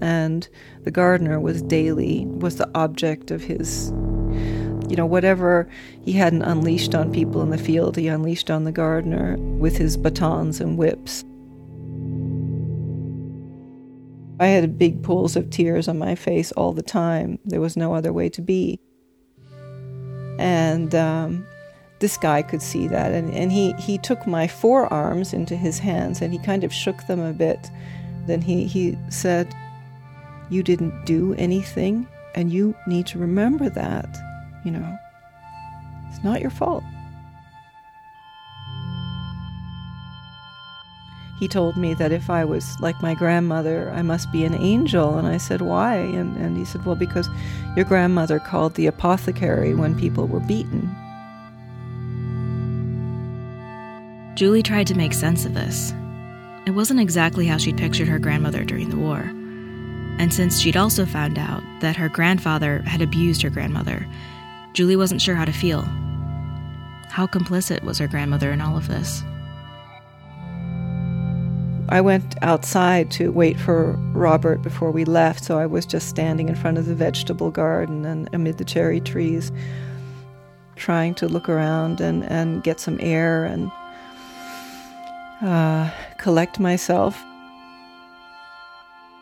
And 0.00 0.48
the 0.84 0.90
gardener 0.90 1.40
was 1.40 1.62
daily, 1.62 2.24
was 2.26 2.56
the 2.56 2.70
object 2.74 3.30
of 3.30 3.42
his 3.42 3.92
you 4.88 4.96
know, 4.96 5.06
whatever 5.06 5.68
he 6.02 6.12
hadn't 6.12 6.42
unleashed 6.42 6.94
on 6.94 7.12
people 7.12 7.42
in 7.42 7.50
the 7.50 7.58
field, 7.58 7.96
he 7.96 8.08
unleashed 8.08 8.50
on 8.50 8.64
the 8.64 8.72
gardener 8.72 9.36
with 9.36 9.76
his 9.76 9.96
batons 9.96 10.60
and 10.60 10.78
whips. 10.78 11.24
I 14.40 14.46
had 14.46 14.78
big 14.78 15.02
pools 15.02 15.36
of 15.36 15.50
tears 15.50 15.88
on 15.88 15.98
my 15.98 16.14
face 16.14 16.52
all 16.52 16.72
the 16.72 16.82
time. 16.82 17.38
There 17.44 17.60
was 17.60 17.76
no 17.76 17.94
other 17.94 18.12
way 18.12 18.28
to 18.30 18.40
be. 18.40 18.80
And 20.38 20.94
um, 20.94 21.44
this 22.00 22.16
guy 22.16 22.42
could 22.42 22.62
see 22.62 22.88
that. 22.88 23.12
And, 23.12 23.32
and 23.34 23.50
he, 23.50 23.72
he 23.72 23.98
took 23.98 24.26
my 24.26 24.46
forearms 24.46 25.32
into 25.32 25.56
his 25.56 25.78
hands 25.78 26.22
and 26.22 26.32
he 26.32 26.38
kind 26.38 26.64
of 26.64 26.72
shook 26.72 27.06
them 27.06 27.20
a 27.20 27.32
bit. 27.32 27.70
Then 28.26 28.40
he, 28.40 28.66
he 28.66 28.96
said, 29.08 29.54
You 30.50 30.62
didn't 30.62 31.06
do 31.06 31.34
anything, 31.34 32.06
and 32.34 32.52
you 32.52 32.74
need 32.86 33.06
to 33.08 33.18
remember 33.18 33.70
that 33.70 34.06
you 34.64 34.78
know, 34.78 34.98
it's 36.10 36.22
not 36.22 36.40
your 36.40 36.50
fault. 36.50 36.84
He 41.38 41.46
told 41.46 41.76
me 41.76 41.94
that 41.94 42.10
if 42.10 42.28
I 42.28 42.44
was 42.44 42.76
like 42.80 43.00
my 43.00 43.14
grandmother, 43.14 43.90
I 43.94 44.02
must 44.02 44.32
be 44.32 44.44
an 44.44 44.54
angel. 44.54 45.16
And 45.16 45.28
I 45.28 45.36
said, 45.36 45.62
Why? 45.62 45.94
And, 45.94 46.36
and 46.36 46.56
he 46.56 46.64
said, 46.64 46.84
Well, 46.84 46.96
because 46.96 47.28
your 47.76 47.84
grandmother 47.84 48.40
called 48.40 48.74
the 48.74 48.88
apothecary 48.88 49.74
when 49.74 49.98
people 49.98 50.26
were 50.26 50.40
beaten. 50.40 50.94
Julie 54.38 54.62
tried 54.62 54.86
to 54.86 54.94
make 54.94 55.14
sense 55.14 55.44
of 55.44 55.54
this. 55.54 55.92
It 56.64 56.70
wasn't 56.70 57.00
exactly 57.00 57.44
how 57.48 57.56
she'd 57.56 57.76
pictured 57.76 58.06
her 58.06 58.20
grandmother 58.20 58.62
during 58.62 58.88
the 58.88 58.96
war. 58.96 59.18
And 60.20 60.32
since 60.32 60.60
she'd 60.60 60.76
also 60.76 61.04
found 61.04 61.40
out 61.40 61.60
that 61.80 61.96
her 61.96 62.08
grandfather 62.08 62.78
had 62.82 63.02
abused 63.02 63.42
her 63.42 63.50
grandmother, 63.50 64.06
Julie 64.74 64.94
wasn't 64.94 65.20
sure 65.20 65.34
how 65.34 65.44
to 65.44 65.50
feel. 65.50 65.80
How 67.10 67.26
complicit 67.26 67.82
was 67.82 67.98
her 67.98 68.06
grandmother 68.06 68.52
in 68.52 68.60
all 68.60 68.76
of 68.76 68.86
this? 68.86 69.24
I 71.88 72.00
went 72.00 72.36
outside 72.40 73.10
to 73.12 73.32
wait 73.32 73.58
for 73.58 73.94
Robert 74.12 74.62
before 74.62 74.92
we 74.92 75.04
left, 75.04 75.42
so 75.42 75.58
I 75.58 75.66
was 75.66 75.84
just 75.84 76.08
standing 76.08 76.48
in 76.48 76.54
front 76.54 76.78
of 76.78 76.86
the 76.86 76.94
vegetable 76.94 77.50
garden 77.50 78.04
and 78.04 78.30
amid 78.32 78.58
the 78.58 78.64
cherry 78.64 79.00
trees, 79.00 79.50
trying 80.76 81.16
to 81.16 81.26
look 81.26 81.48
around 81.48 82.00
and, 82.00 82.22
and 82.22 82.62
get 82.62 82.78
some 82.78 82.98
air 83.00 83.44
and 83.44 83.72
uh, 85.42 85.90
collect 86.18 86.58
myself. 86.58 87.16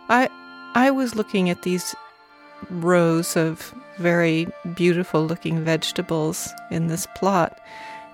I 0.08 0.28
I 0.74 0.90
was 0.90 1.14
looking 1.14 1.50
at 1.50 1.62
these 1.62 1.94
rows 2.70 3.36
of 3.36 3.74
very 3.98 4.46
beautiful 4.74 5.26
looking 5.26 5.64
vegetables 5.64 6.52
in 6.70 6.86
this 6.86 7.06
plot, 7.16 7.58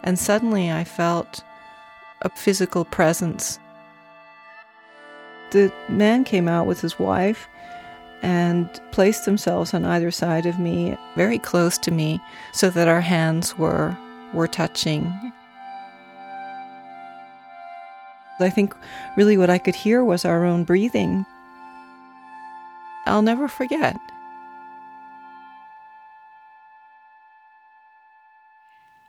and 0.03 0.19
suddenly 0.19 0.71
I 0.71 0.85
felt 0.85 1.43
a 2.23 2.31
physical 2.31 2.85
presence. 2.85 3.59
The 5.51 5.73
man 5.89 6.25
came 6.25 6.49
out 6.49 6.67
with 6.67 6.81
his 6.81 6.99
wife 6.99 7.47
and 8.23 8.69
placed 8.93 9.25
themselves 9.25 9.75
on 9.75 9.85
either 9.85 10.11
side 10.11 10.47
of 10.47 10.59
me, 10.59 10.97
very 11.17 11.39
close 11.39 11.77
to 11.79 11.91
me, 11.91 12.21
so 12.53 12.71
that 12.71 12.89
our 12.89 13.01
hands 13.01 13.59
were 13.59 13.97
were 14.33 14.49
touching. 14.49 15.32
I 18.43 18.51
think 18.51 18.75
really 19.17 19.37
what 19.37 19.51
I 19.51 19.59
could 19.59 19.75
hear 19.75 20.05
was 20.05 20.25
our 20.25 20.45
own 20.45 20.65
breathing. 20.65 21.25
I'll 23.07 23.23
never 23.23 23.49
forget. 23.49 23.97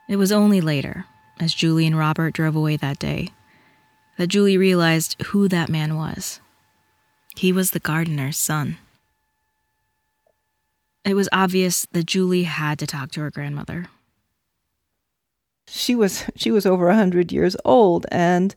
It 0.08 0.16
was 0.16 0.32
only 0.32 0.60
later, 0.60 1.06
as 1.40 1.54
Julie 1.54 1.86
and 1.86 1.96
Robert 1.96 2.34
drove 2.34 2.56
away 2.56 2.76
that 2.76 2.98
day, 2.98 3.30
that 4.18 4.28
Julie 4.28 4.58
realized 4.58 5.20
who 5.22 5.48
that 5.48 5.68
man 5.68 5.96
was. 5.96 6.40
He 7.36 7.52
was 7.52 7.70
the 7.70 7.80
gardener's 7.80 8.36
son. 8.36 8.76
It 11.04 11.14
was 11.14 11.28
obvious 11.32 11.86
that 11.92 12.06
Julie 12.06 12.44
had 12.44 12.78
to 12.78 12.86
talk 12.86 13.10
to 13.12 13.20
her 13.20 13.30
grandmother. 13.30 13.86
She 15.66 15.94
was 15.94 16.24
she 16.36 16.50
was 16.50 16.66
over 16.66 16.88
a 16.88 16.94
hundred 16.94 17.32
years 17.32 17.56
old, 17.64 18.06
and 18.10 18.54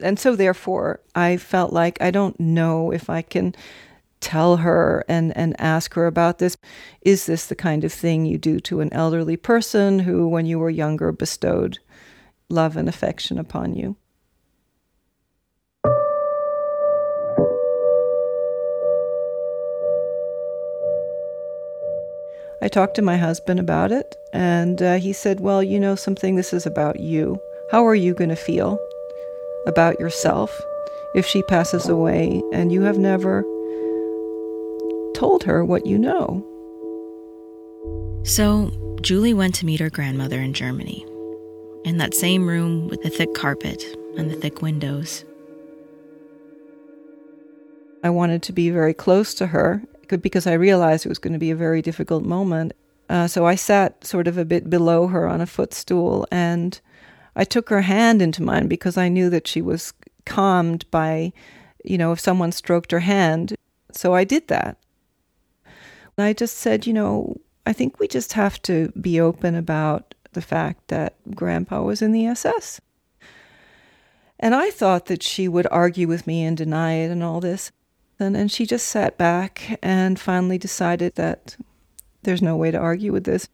and 0.00 0.18
so 0.18 0.36
therefore 0.36 1.00
I 1.14 1.36
felt 1.36 1.72
like 1.72 2.00
I 2.00 2.10
don't 2.10 2.38
know 2.38 2.90
if 2.92 3.08
I 3.08 3.22
can 3.22 3.54
tell 4.20 4.58
her 4.58 5.04
and, 5.08 5.36
and 5.36 5.54
ask 5.60 5.94
her 5.94 6.06
about 6.06 6.38
this. 6.38 6.56
Is 7.02 7.26
this 7.26 7.46
the 7.46 7.54
kind 7.54 7.84
of 7.84 7.92
thing 7.92 8.26
you 8.26 8.38
do 8.38 8.60
to 8.60 8.80
an 8.80 8.92
elderly 8.92 9.36
person 9.36 10.00
who, 10.00 10.28
when 10.28 10.46
you 10.46 10.58
were 10.58 10.70
younger, 10.70 11.12
bestowed 11.12 11.78
love 12.48 12.76
and 12.76 12.88
affection 12.88 13.38
upon 13.38 13.74
you? 13.74 13.96
I 22.62 22.68
talked 22.68 22.96
to 22.96 23.02
my 23.02 23.16
husband 23.16 23.60
about 23.60 23.92
it, 23.92 24.16
and 24.32 24.82
uh, 24.82 24.94
he 24.94 25.12
said, 25.12 25.40
Well, 25.40 25.62
you 25.62 25.78
know 25.78 25.94
something, 25.94 26.34
this 26.34 26.52
is 26.52 26.66
about 26.66 26.98
you. 26.98 27.38
How 27.70 27.86
are 27.86 27.94
you 27.94 28.14
going 28.14 28.30
to 28.30 28.36
feel 28.36 28.78
about 29.66 29.98
yourself 30.00 30.50
if 31.14 31.26
she 31.26 31.42
passes 31.42 31.88
away 31.88 32.42
and 32.52 32.72
you 32.72 32.82
have 32.82 32.98
never 32.98 33.42
told 35.14 35.42
her 35.44 35.64
what 35.64 35.86
you 35.86 35.98
know? 35.98 36.44
So, 38.24 38.70
Julie 39.00 39.34
went 39.34 39.54
to 39.56 39.66
meet 39.66 39.80
her 39.80 39.90
grandmother 39.90 40.40
in 40.40 40.52
Germany, 40.52 41.06
in 41.84 41.98
that 41.98 42.14
same 42.14 42.46
room 42.46 42.88
with 42.88 43.02
the 43.02 43.10
thick 43.10 43.34
carpet 43.34 43.82
and 44.16 44.30
the 44.30 44.36
thick 44.36 44.62
windows. 44.62 45.24
I 48.02 48.10
wanted 48.10 48.42
to 48.44 48.52
be 48.52 48.70
very 48.70 48.94
close 48.94 49.32
to 49.34 49.48
her 49.48 49.82
because 50.08 50.46
I 50.46 50.52
realized 50.52 51.06
it 51.06 51.08
was 51.08 51.18
going 51.18 51.32
to 51.32 51.38
be 51.38 51.50
a 51.50 51.56
very 51.56 51.82
difficult 51.82 52.24
moment. 52.24 52.72
Uh, 53.08 53.26
so 53.26 53.46
I 53.46 53.54
sat 53.54 54.04
sort 54.04 54.28
of 54.28 54.38
a 54.38 54.44
bit 54.44 54.68
below 54.68 55.06
her 55.08 55.26
on 55.26 55.40
a 55.40 55.46
footstool 55.46 56.26
and 56.30 56.80
I 57.36 57.44
took 57.44 57.68
her 57.68 57.82
hand 57.82 58.22
into 58.22 58.42
mine 58.42 58.66
because 58.66 58.96
I 58.96 59.08
knew 59.08 59.28
that 59.30 59.46
she 59.46 59.60
was 59.60 59.92
calmed 60.24 60.90
by, 60.90 61.32
you 61.84 61.98
know, 61.98 62.10
if 62.12 62.18
someone 62.18 62.50
stroked 62.50 62.90
her 62.90 63.00
hand. 63.00 63.54
So 63.92 64.14
I 64.14 64.24
did 64.24 64.48
that. 64.48 64.78
I 66.18 66.32
just 66.32 66.56
said, 66.56 66.86
you 66.86 66.94
know, 66.94 67.36
I 67.66 67.74
think 67.74 68.00
we 68.00 68.08
just 68.08 68.32
have 68.32 68.60
to 68.62 68.90
be 68.98 69.20
open 69.20 69.54
about 69.54 70.14
the 70.32 70.40
fact 70.40 70.88
that 70.88 71.14
Grandpa 71.34 71.82
was 71.82 72.00
in 72.00 72.12
the 72.12 72.26
SS. 72.26 72.80
And 74.40 74.54
I 74.54 74.70
thought 74.70 75.06
that 75.06 75.22
she 75.22 75.46
would 75.46 75.66
argue 75.70 76.08
with 76.08 76.26
me 76.26 76.42
and 76.42 76.56
deny 76.56 76.94
it 76.94 77.10
and 77.10 77.22
all 77.22 77.40
this. 77.40 77.70
And, 78.18 78.34
and 78.34 78.50
she 78.50 78.64
just 78.64 78.86
sat 78.86 79.18
back 79.18 79.78
and 79.82 80.18
finally 80.18 80.56
decided 80.56 81.16
that 81.16 81.56
there's 82.22 82.42
no 82.42 82.56
way 82.56 82.70
to 82.70 82.78
argue 82.78 83.12
with 83.12 83.24
this. 83.24 83.48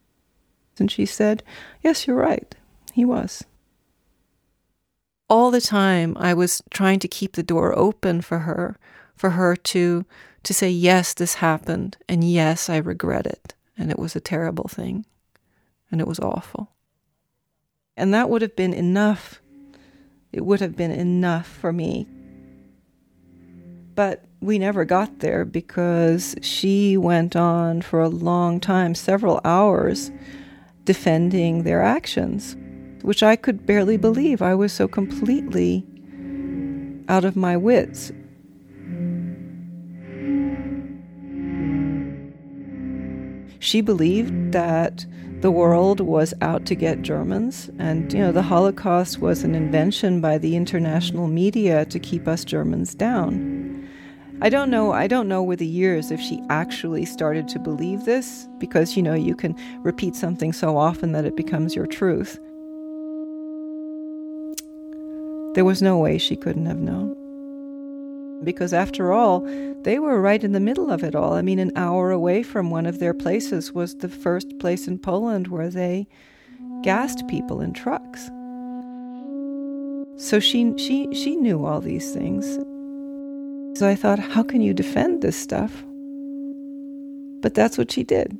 And 0.79 0.89
she 0.89 1.05
said, 1.05 1.43
Yes, 1.81 2.07
you're 2.07 2.15
right. 2.15 2.55
He 2.93 3.03
was. 3.03 3.43
All 5.33 5.49
the 5.49 5.61
time, 5.61 6.15
I 6.19 6.33
was 6.35 6.61
trying 6.69 6.99
to 6.99 7.07
keep 7.07 7.33
the 7.33 7.41
door 7.41 7.77
open 7.77 8.21
for 8.21 8.39
her, 8.39 8.77
for 9.15 9.31
her 9.31 9.55
to, 9.55 10.05
to 10.43 10.53
say, 10.53 10.69
Yes, 10.69 11.15
this 11.15 11.35
happened. 11.35 11.97
And 12.07 12.23
yes, 12.23 12.69
I 12.69 12.77
regret 12.77 13.25
it. 13.25 13.55
And 13.75 13.89
it 13.89 13.97
was 13.97 14.15
a 14.15 14.21
terrible 14.21 14.67
thing. 14.67 15.05
And 15.89 15.99
it 15.99 16.07
was 16.07 16.19
awful. 16.19 16.69
And 17.97 18.13
that 18.13 18.29
would 18.29 18.43
have 18.43 18.55
been 18.55 18.73
enough. 18.73 19.41
It 20.31 20.45
would 20.45 20.59
have 20.59 20.75
been 20.75 20.91
enough 20.91 21.47
for 21.47 21.73
me 21.73 22.07
but 23.95 24.25
we 24.41 24.59
never 24.59 24.85
got 24.85 25.19
there 25.19 25.45
because 25.45 26.35
she 26.41 26.97
went 26.97 27.35
on 27.35 27.81
for 27.81 28.01
a 28.01 28.09
long 28.09 28.59
time, 28.59 28.95
several 28.95 29.39
hours, 29.45 30.11
defending 30.85 31.63
their 31.63 31.81
actions, 31.81 32.55
which 33.03 33.21
I 33.21 33.35
could 33.35 33.65
barely 33.65 33.97
believe. 33.97 34.41
I 34.41 34.55
was 34.55 34.73
so 34.73 34.87
completely 34.87 35.85
out 37.07 37.25
of 37.25 37.35
my 37.35 37.55
wits. 37.55 38.11
She 43.59 43.81
believed 43.81 44.51
that 44.51 45.05
the 45.39 45.51
world 45.51 45.99
was 45.99 46.33
out 46.41 46.65
to 46.65 46.75
get 46.75 47.01
Germans, 47.01 47.69
and 47.77 48.11
you 48.13 48.19
know 48.19 48.31
the 48.31 48.41
Holocaust 48.41 49.19
was 49.19 49.43
an 49.43 49.55
invention 49.55 50.21
by 50.21 50.37
the 50.37 50.55
international 50.55 51.27
media 51.27 51.85
to 51.85 51.99
keep 51.99 52.27
us 52.27 52.43
Germans 52.43 52.95
down. 52.95 53.87
I 54.41 54.49
don't 54.49 54.69
know. 54.69 54.91
I 54.91 55.07
don't 55.07 55.29
know 55.29 55.41
with 55.43 55.59
the 55.59 55.65
years 55.65 56.11
if 56.11 56.19
she 56.19 56.41
actually 56.49 57.05
started 57.05 57.47
to 57.49 57.59
believe 57.59 58.03
this 58.03 58.49
because, 58.57 58.97
you 58.97 59.03
know, 59.03 59.13
you 59.13 59.35
can 59.35 59.55
repeat 59.83 60.15
something 60.15 60.51
so 60.51 60.75
often 60.75 61.13
that 61.13 61.23
it 61.23 61.37
becomes 61.37 61.75
your 61.75 61.85
truth. 61.85 62.39
There 65.53 65.65
was 65.65 65.81
no 65.81 65.97
way 65.97 66.17
she 66.17 66.35
couldn't 66.35 66.65
have 66.65 66.79
known. 66.79 67.15
Because 68.43 68.73
after 68.73 69.13
all, 69.13 69.41
they 69.83 69.99
were 69.99 70.19
right 70.19 70.43
in 70.43 70.51
the 70.51 70.59
middle 70.59 70.89
of 70.89 71.03
it 71.03 71.15
all. 71.15 71.33
I 71.33 71.41
mean, 71.41 71.59
an 71.59 71.71
hour 71.75 72.11
away 72.11 72.41
from 72.43 72.71
one 72.71 72.85
of 72.85 72.99
their 72.99 73.13
places 73.13 73.71
was 73.71 73.95
the 73.95 74.09
first 74.09 74.57
place 74.59 74.87
in 74.87 74.97
Poland 74.97 75.47
where 75.47 75.69
they 75.69 76.07
gassed 76.81 77.27
people 77.27 77.61
in 77.61 77.73
trucks. 77.73 78.29
So 80.17 80.39
she 80.39 80.73
she 80.77 81.13
she 81.13 81.35
knew 81.35 81.65
all 81.65 81.81
these 81.81 82.11
things. 82.11 82.45
So 83.77 83.87
I 83.87 83.95
thought, 83.95 84.19
how 84.19 84.43
can 84.43 84.61
you 84.61 84.73
defend 84.73 85.21
this 85.21 85.35
stuff? 85.35 85.83
But 87.41 87.53
that's 87.53 87.77
what 87.77 87.91
she 87.91 88.03
did. 88.03 88.37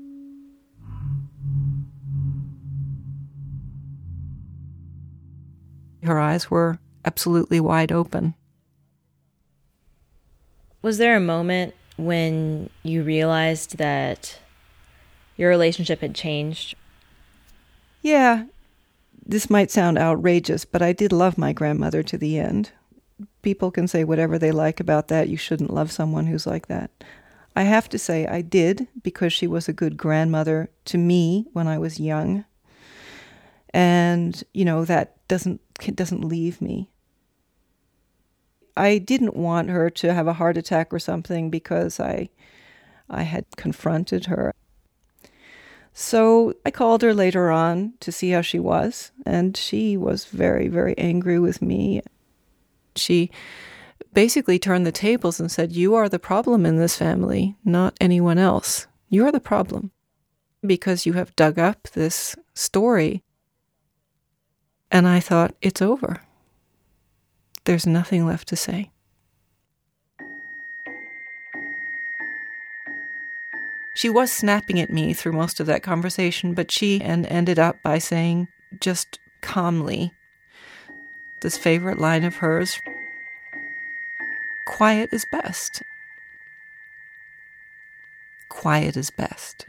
Her 6.03 6.19
eyes 6.19 6.51
were 6.51 6.79
absolutely 7.05 7.59
wide 7.59 7.91
open. 7.91 8.33
Was 10.81 10.97
there 10.97 11.15
a 11.15 11.21
moment 11.21 11.73
when 11.97 12.69
you 12.83 13.03
realized 13.03 13.77
that 13.77 14.39
your 15.37 15.49
relationship 15.49 16.01
had 16.01 16.13
changed? 16.13 16.75
Yeah, 18.01 18.45
this 19.25 19.49
might 19.49 19.71
sound 19.71 19.97
outrageous, 19.97 20.65
but 20.65 20.81
I 20.81 20.91
did 20.91 21.13
love 21.13 21.37
my 21.37 21.53
grandmother 21.53 22.03
to 22.03 22.17
the 22.17 22.37
end 22.37 22.71
people 23.43 23.71
can 23.71 23.87
say 23.87 24.03
whatever 24.03 24.39
they 24.39 24.51
like 24.51 24.79
about 24.79 25.09
that. 25.09 25.29
You 25.29 25.37
shouldn't 25.37 25.73
love 25.73 25.91
someone 25.91 26.25
who's 26.25 26.47
like 26.47 26.67
that. 26.67 26.89
I 27.55 27.63
have 27.63 27.87
to 27.89 27.99
say 27.99 28.25
I 28.25 28.41
did 28.41 28.87
because 29.03 29.31
she 29.31 29.45
was 29.45 29.67
a 29.67 29.73
good 29.73 29.95
grandmother 29.95 30.71
to 30.85 30.97
me 30.97 31.45
when 31.53 31.67
I 31.67 31.77
was 31.77 31.99
young. 31.99 32.45
And, 33.71 34.43
you 34.53 34.65
know, 34.65 34.85
that 34.85 35.27
doesn't 35.27 35.61
doesn't 35.95 36.23
leave 36.23 36.61
me. 36.61 36.89
I 38.75 38.97
didn't 38.97 39.35
want 39.35 39.69
her 39.69 39.89
to 39.89 40.13
have 40.13 40.27
a 40.27 40.33
heart 40.33 40.57
attack 40.57 40.93
or 40.93 40.99
something 40.99 41.49
because 41.49 41.99
I 41.99 42.29
I 43.09 43.23
had 43.23 43.45
confronted 43.55 44.25
her. 44.25 44.53
So 45.93 46.53
I 46.65 46.71
called 46.71 47.03
her 47.03 47.13
later 47.13 47.51
on 47.51 47.93
to 47.99 48.11
see 48.11 48.31
how 48.31 48.41
she 48.41 48.57
was, 48.57 49.11
and 49.25 49.55
she 49.55 49.95
was 49.95 50.25
very, 50.25 50.67
very 50.67 50.97
angry 50.97 51.39
with 51.39 51.61
me 51.61 52.01
she 52.95 53.29
basically 54.13 54.59
turned 54.59 54.85
the 54.85 54.91
tables 54.91 55.39
and 55.39 55.51
said, 55.51 55.71
You 55.71 55.95
are 55.95 56.09
the 56.09 56.19
problem 56.19 56.65
in 56.65 56.77
this 56.77 56.97
family, 56.97 57.55
not 57.63 57.95
anyone 57.99 58.37
else. 58.37 58.87
You 59.09 59.25
are 59.25 59.31
the 59.31 59.39
problem 59.39 59.91
because 60.65 61.05
you 61.05 61.13
have 61.13 61.35
dug 61.35 61.59
up 61.59 61.87
this 61.89 62.35
story. 62.53 63.23
And 64.91 65.07
I 65.07 65.19
thought, 65.19 65.55
It's 65.61 65.81
over. 65.81 66.21
There's 67.65 67.87
nothing 67.87 68.25
left 68.25 68.47
to 68.49 68.55
say. 68.55 68.91
She 73.95 74.09
was 74.09 74.31
snapping 74.31 74.79
at 74.79 74.91
me 74.91 75.13
through 75.13 75.33
most 75.33 75.59
of 75.59 75.67
that 75.67 75.83
conversation, 75.83 76.53
but 76.53 76.71
she 76.71 76.99
and 76.99 77.25
ended 77.27 77.59
up 77.59 77.81
by 77.83 77.99
saying 77.99 78.47
just 78.81 79.19
calmly, 79.41 80.11
this 81.41 81.57
favorite 81.57 81.99
line 81.99 82.23
of 82.23 82.37
hers 82.37 82.79
Quiet 84.65 85.09
is 85.11 85.25
best. 85.31 85.83
Quiet 88.49 88.97
is 88.97 89.11
best. 89.11 89.67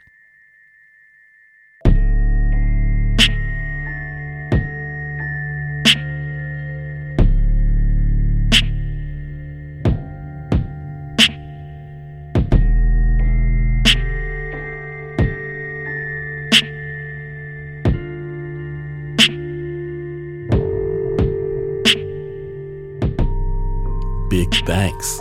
Big 24.65 24.75
thanks 24.75 25.19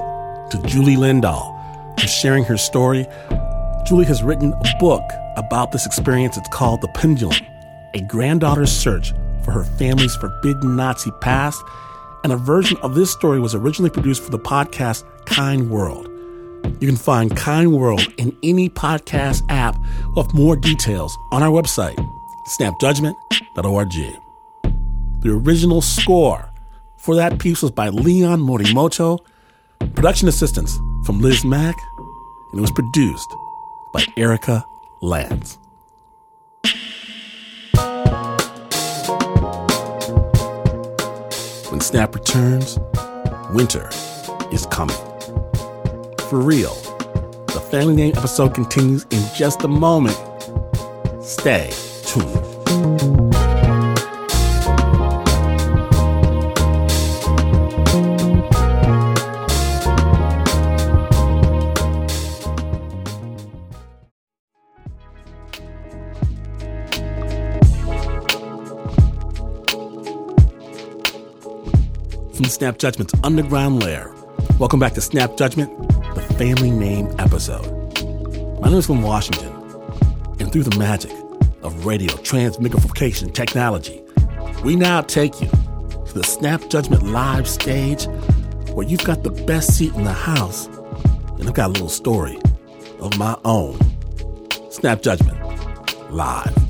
to 0.51 0.61
Julie 0.65 0.95
Lindahl 0.95 1.53
for 1.99 2.07
sharing 2.07 2.43
her 2.43 2.57
story 2.57 3.05
Julie 3.85 4.05
has 4.05 4.23
written 4.23 4.53
a 4.53 4.77
book 4.79 5.03
about 5.35 5.71
this 5.73 5.85
experience. 5.85 6.37
It's 6.37 6.47
called 6.47 6.79
The 6.81 6.87
Pendulum 6.89 7.35
A 7.93 8.01
Granddaughter's 8.01 8.71
Search 8.71 9.11
for 9.43 9.51
Her 9.51 9.65
Family's 9.65 10.15
Forbidden 10.15 10.77
Nazi 10.77 11.11
Past. 11.19 11.61
And 12.23 12.31
a 12.31 12.37
version 12.37 12.77
of 12.77 12.95
this 12.95 13.11
story 13.11 13.41
was 13.41 13.53
originally 13.53 13.89
produced 13.89 14.23
for 14.23 14.31
the 14.31 14.39
podcast 14.39 15.03
Kind 15.25 15.69
World. 15.69 16.07
You 16.79 16.87
can 16.87 16.95
find 16.95 17.35
Kind 17.35 17.73
World 17.73 18.07
in 18.17 18.37
any 18.41 18.69
podcast 18.69 19.43
app 19.49 19.75
with 20.15 20.33
more 20.33 20.55
details 20.55 21.17
on 21.33 21.43
our 21.43 21.49
website, 21.49 21.97
snapjudgment.org. 22.57 23.93
The 25.19 25.29
original 25.29 25.81
score 25.81 26.49
for 26.95 27.15
that 27.15 27.37
piece 27.37 27.61
was 27.61 27.71
by 27.71 27.89
Leon 27.89 28.39
Morimoto, 28.39 29.19
production 29.95 30.27
assistance 30.27 30.79
from 31.05 31.19
Liz 31.19 31.43
Mak, 31.45 31.75
and 32.51 32.59
it 32.59 32.61
was 32.61 32.71
produced 32.71 33.33
by 33.93 34.05
Erika 34.17 34.65
Lantz. 35.01 35.57
When 41.71 41.81
Snap 41.81 42.15
returns, 42.15 42.79
winter 43.53 43.89
is 44.51 44.65
coming. 44.67 44.95
For 46.29 46.39
real. 46.39 46.73
The 47.47 47.61
Family 47.69 47.95
Name 47.95 48.13
episode 48.17 48.55
continues 48.55 49.05
in 49.11 49.23
just 49.35 49.63
a 49.63 49.67
moment. 49.67 50.17
Stay 51.23 51.71
tuned. 52.05 53.12
Snap 72.63 72.77
Judgment's 72.77 73.13
underground 73.25 73.83
lair. 73.83 74.09
Welcome 74.57 74.79
back 74.79 74.93
to 74.93 75.01
Snap 75.01 75.35
Judgment, 75.35 75.69
the 76.15 76.21
family 76.37 76.71
name 76.71 77.13
episode. 77.19 77.69
My 78.61 78.69
name 78.69 78.77
is 78.77 78.87
Glynn 78.87 79.01
Washington, 79.01 79.51
and 80.39 80.49
through 80.49 80.63
the 80.63 80.79
magic 80.79 81.11
of 81.61 81.85
radio 81.85 82.13
transmigrification 82.13 83.33
technology, 83.33 84.01
we 84.63 84.77
now 84.77 85.01
take 85.01 85.41
you 85.41 85.49
to 85.49 86.13
the 86.13 86.23
Snap 86.23 86.69
Judgment 86.69 87.03
live 87.03 87.49
stage 87.49 88.05
where 88.71 88.87
you've 88.87 89.03
got 89.03 89.23
the 89.23 89.31
best 89.31 89.77
seat 89.77 89.93
in 89.95 90.05
the 90.05 90.13
house, 90.13 90.67
and 91.37 91.45
I've 91.45 91.53
got 91.53 91.67
a 91.67 91.73
little 91.73 91.89
story 91.89 92.39
of 93.01 93.17
my 93.17 93.37
own. 93.43 93.77
Snap 94.71 95.01
Judgment, 95.01 95.37
live. 96.13 96.62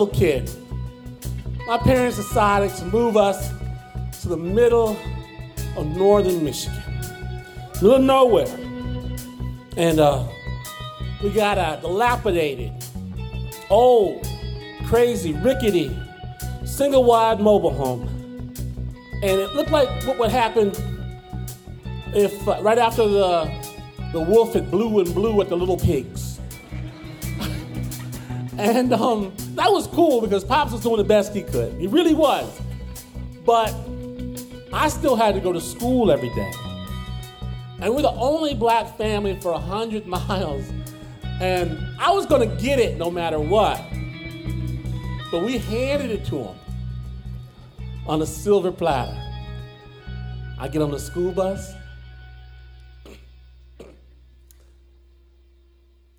Little 0.00 0.18
kid, 0.18 0.50
my 1.66 1.76
parents 1.76 2.16
decided 2.16 2.74
to 2.74 2.86
move 2.86 3.18
us 3.18 3.52
to 4.22 4.28
the 4.28 4.36
middle 4.36 4.96
of 5.76 5.86
northern 5.88 6.42
Michigan, 6.42 6.82
middle 7.74 7.96
of 7.96 8.02
nowhere. 8.02 8.48
And 9.76 10.00
uh, 10.00 10.26
we 11.22 11.30
got 11.30 11.58
a 11.58 11.78
dilapidated, 11.82 12.72
old, 13.68 14.26
crazy, 14.86 15.34
rickety, 15.34 15.94
single 16.64 17.04
wide 17.04 17.40
mobile 17.40 17.74
home. 17.74 18.02
And 19.22 19.38
it 19.38 19.54
looked 19.54 19.70
like 19.70 19.88
what 20.06 20.18
would 20.18 20.30
happen 20.30 20.72
if 22.14 22.48
uh, 22.48 22.58
right 22.62 22.78
after 22.78 23.06
the 23.06 23.70
the 24.12 24.20
wolf 24.20 24.54
had 24.54 24.70
blew 24.70 24.98
and 25.00 25.14
blew 25.14 25.40
at 25.42 25.50
the 25.50 25.56
little 25.56 25.76
pigs. 25.76 26.40
and 28.58 28.92
um, 28.92 29.32
that 29.56 29.70
was 29.70 29.86
cool 29.88 30.20
because 30.20 30.44
Pops 30.44 30.72
was 30.72 30.82
doing 30.82 30.98
the 30.98 31.04
best 31.04 31.34
he 31.34 31.42
could. 31.42 31.72
He 31.74 31.86
really 31.86 32.14
was. 32.14 32.60
But 33.44 33.74
I 34.72 34.88
still 34.88 35.16
had 35.16 35.34
to 35.34 35.40
go 35.40 35.52
to 35.52 35.60
school 35.60 36.10
every 36.10 36.28
day. 36.34 36.52
And 37.80 37.94
we're 37.94 38.02
the 38.02 38.10
only 38.10 38.54
black 38.54 38.96
family 38.96 39.38
for 39.40 39.52
100 39.52 40.06
miles. 40.08 40.70
And 41.40 41.78
I 41.98 42.10
was 42.10 42.26
going 42.26 42.48
to 42.48 42.62
get 42.62 42.78
it 42.78 42.98
no 42.98 43.10
matter 43.10 43.40
what. 43.40 43.82
But 45.30 45.42
we 45.44 45.58
handed 45.58 46.10
it 46.10 46.24
to 46.26 46.38
him 46.38 46.56
on 48.06 48.20
a 48.20 48.26
silver 48.26 48.72
platter. 48.72 49.16
I 50.58 50.68
get 50.68 50.82
on 50.82 50.90
the 50.90 50.98
school 50.98 51.32
bus. 51.32 51.72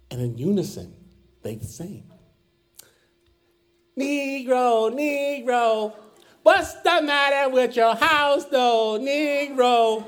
And 0.10 0.20
in 0.20 0.38
unison, 0.38 0.94
they 1.44 1.60
sing. 1.60 2.11
Negro, 3.98 4.92
Negro, 4.94 5.94
what's 6.44 6.74
the 6.76 7.02
matter 7.02 7.50
with 7.50 7.76
your 7.76 7.96
house, 7.96 8.46
though, 8.46 8.98
Negro? 9.00 10.08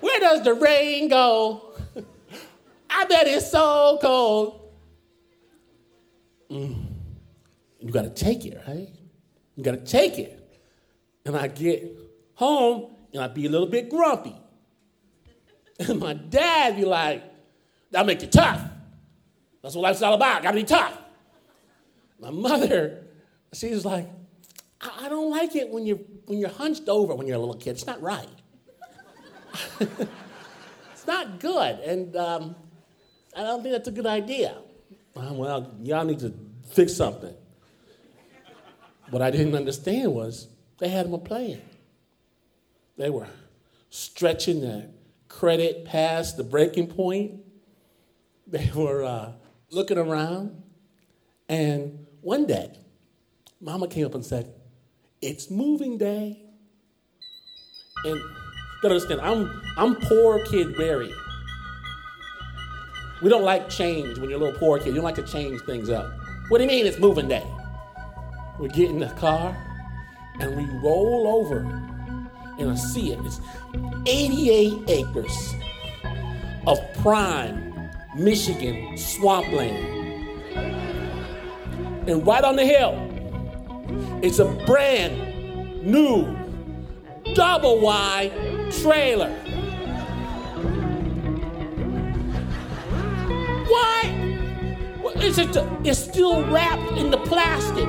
Where 0.00 0.20
does 0.20 0.42
the 0.42 0.54
rain 0.54 1.08
go? 1.08 1.74
I 2.90 3.04
bet 3.06 3.26
it's 3.26 3.50
so 3.50 3.98
cold. 4.00 4.60
Mm. 6.50 6.86
You 7.80 7.90
gotta 7.90 8.10
take 8.10 8.44
it, 8.44 8.60
right? 8.66 8.88
You 9.54 9.64
gotta 9.64 9.78
take 9.78 10.18
it. 10.18 10.60
And 11.24 11.36
I 11.36 11.48
get 11.48 11.96
home 12.34 12.94
and 13.12 13.22
I 13.22 13.28
be 13.28 13.46
a 13.46 13.50
little 13.50 13.66
bit 13.66 13.90
grumpy. 13.90 14.34
And 15.78 16.00
my 16.00 16.14
dad 16.14 16.76
be 16.76 16.86
like, 16.86 17.22
that'll 17.90 18.06
make 18.06 18.22
you 18.22 18.28
tough. 18.28 18.62
That's 19.62 19.74
what 19.74 19.82
life's 19.82 20.00
all 20.00 20.14
about. 20.14 20.42
Gotta 20.42 20.56
be 20.56 20.64
tough. 20.64 20.96
My 22.18 22.30
mother, 22.30 23.04
she's 23.52 23.84
like, 23.84 24.08
I, 24.80 25.08
don't 25.08 25.30
like 25.30 25.56
it 25.56 25.70
when 25.70 25.86
you're 25.86 25.98
when 26.26 26.38
you're 26.38 26.50
hunched 26.50 26.88
over 26.88 27.14
when 27.14 27.26
you're 27.26 27.36
a 27.36 27.40
little 27.40 27.56
kid. 27.56 27.70
It's 27.70 27.86
not 27.86 28.00
right. 28.02 28.28
it's 29.80 31.06
not 31.06 31.40
good, 31.40 31.78
and 31.80 32.14
um, 32.16 32.56
I 33.34 33.42
don't 33.42 33.62
think 33.62 33.72
that's 33.72 33.88
a 33.88 33.92
good 33.92 34.06
idea. 34.06 34.56
Uh, 35.16 35.32
well, 35.32 35.74
y'all 35.82 36.04
need 36.04 36.18
to 36.20 36.34
fix 36.70 36.94
something. 36.94 37.34
What 39.10 39.22
I 39.22 39.30
didn't 39.30 39.54
understand 39.54 40.12
was 40.12 40.48
they 40.78 40.88
had 40.88 41.10
them 41.10 41.18
plan. 41.20 41.62
They 42.98 43.08
were 43.08 43.28
stretching 43.88 44.60
the 44.60 44.90
credit 45.28 45.84
past 45.84 46.36
the 46.36 46.44
breaking 46.44 46.88
point. 46.88 47.40
They 48.46 48.70
were 48.74 49.04
uh, 49.04 49.32
looking 49.70 49.98
around, 49.98 50.62
and 51.48 52.06
one 52.20 52.46
day, 52.46 52.72
Mama 53.60 53.88
came 53.88 54.06
up 54.06 54.14
and 54.14 54.24
said, 54.24 54.52
"It's 55.20 55.50
moving 55.50 55.98
day." 55.98 56.42
And 58.04 58.20
gotta 58.82 58.94
understand, 58.94 59.20
I'm 59.20 59.62
I'm 59.76 59.96
poor 59.96 60.44
kid 60.46 60.76
Barry. 60.76 61.12
We 63.22 63.30
don't 63.30 63.44
like 63.44 63.68
change 63.70 64.18
when 64.18 64.28
you're 64.28 64.38
a 64.38 64.44
little 64.44 64.58
poor 64.58 64.78
kid. 64.78 64.88
You 64.88 64.96
don't 64.96 65.04
like 65.04 65.14
to 65.14 65.22
change 65.22 65.60
things 65.62 65.88
up. 65.88 66.06
What 66.48 66.58
do 66.58 66.64
you 66.64 66.68
mean 66.68 66.86
it's 66.86 66.98
moving 66.98 67.28
day? 67.28 67.44
We 68.60 68.68
get 68.68 68.90
in 68.90 68.98
the 68.98 69.08
car 69.08 69.56
and 70.38 70.56
we 70.56 70.64
roll 70.80 71.26
over 71.26 71.60
and 72.58 72.70
I 72.70 72.74
see 72.74 73.12
it. 73.12 73.18
It's 73.24 73.40
88 74.06 74.72
acres 74.88 75.54
of 76.66 76.78
prime 76.98 77.90
Michigan 78.14 78.96
swampland. 78.96 79.94
And 82.08 82.26
right 82.26 82.44
on 82.44 82.56
the 82.56 82.64
hill, 82.64 83.05
it's 84.22 84.38
a 84.38 84.46
brand 84.66 85.84
new 85.84 86.26
double 87.34 87.80
wide 87.80 88.32
trailer. 88.72 89.30
Why? 93.68 94.12
It's, 95.16 95.36
just, 95.36 95.58
it's 95.84 95.98
still 95.98 96.44
wrapped 96.50 96.98
in 96.98 97.10
the 97.10 97.18
plastic. 97.18 97.86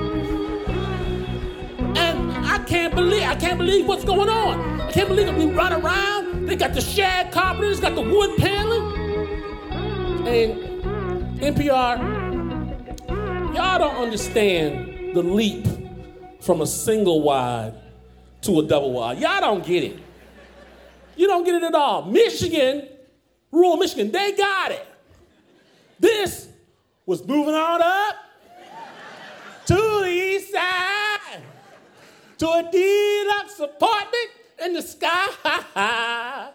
And 1.98 2.32
I 2.46 2.64
can't 2.66 2.94
believe, 2.94 3.24
I 3.24 3.36
can't 3.36 3.58
believe 3.58 3.88
what's 3.88 4.04
going 4.04 4.30
on. 4.30 4.82
I 4.82 4.92
can't 4.92 5.08
believe 5.08 5.28
that 5.28 5.38
we 5.38 5.46
run 5.52 5.74
around. 5.74 6.48
They 6.48 6.56
got 6.56 6.74
the 6.74 6.82
shag 6.82 7.32
carpet, 7.32 7.66
it's 7.66 7.80
got 7.80 7.96
the 7.96 8.02
wood 8.02 8.38
paneling. 8.38 8.96
And 10.28 10.84
NPR, 11.40 11.98
y'all 13.56 13.80
don't 13.80 13.96
understand 13.96 15.16
the 15.16 15.24
leap 15.24 15.66
from 16.48 16.62
a 16.62 16.66
single 16.66 17.22
wide 17.22 17.74
to 18.42 18.62
a 18.62 18.64
double 18.64 18.94
wide. 18.94 19.20
Y'all 19.20 19.42
don't 19.42 19.66
get 19.66 19.84
it. 19.84 20.00
You 21.18 21.28
don't 21.28 21.44
get 21.44 21.56
it 21.56 21.64
at 21.64 21.76
all. 21.76 22.06
Michigan, 22.06 22.88
rural 23.52 23.76
Michigan, 23.76 24.10
they 24.12 24.32
got 24.32 24.72
it. 24.72 24.88
This 26.00 26.48
was 27.06 27.28
moving 27.28 27.54
on 27.54 27.82
up 27.82 28.16
to 29.66 29.76
the 29.76 30.10
east 30.10 30.54
side 30.54 31.42
to 32.38 32.48
a 32.48 32.64
deluxe 32.72 33.60
apartment 33.60 34.30
in 34.64 34.72
the 34.72 34.82
sky. 34.82 36.52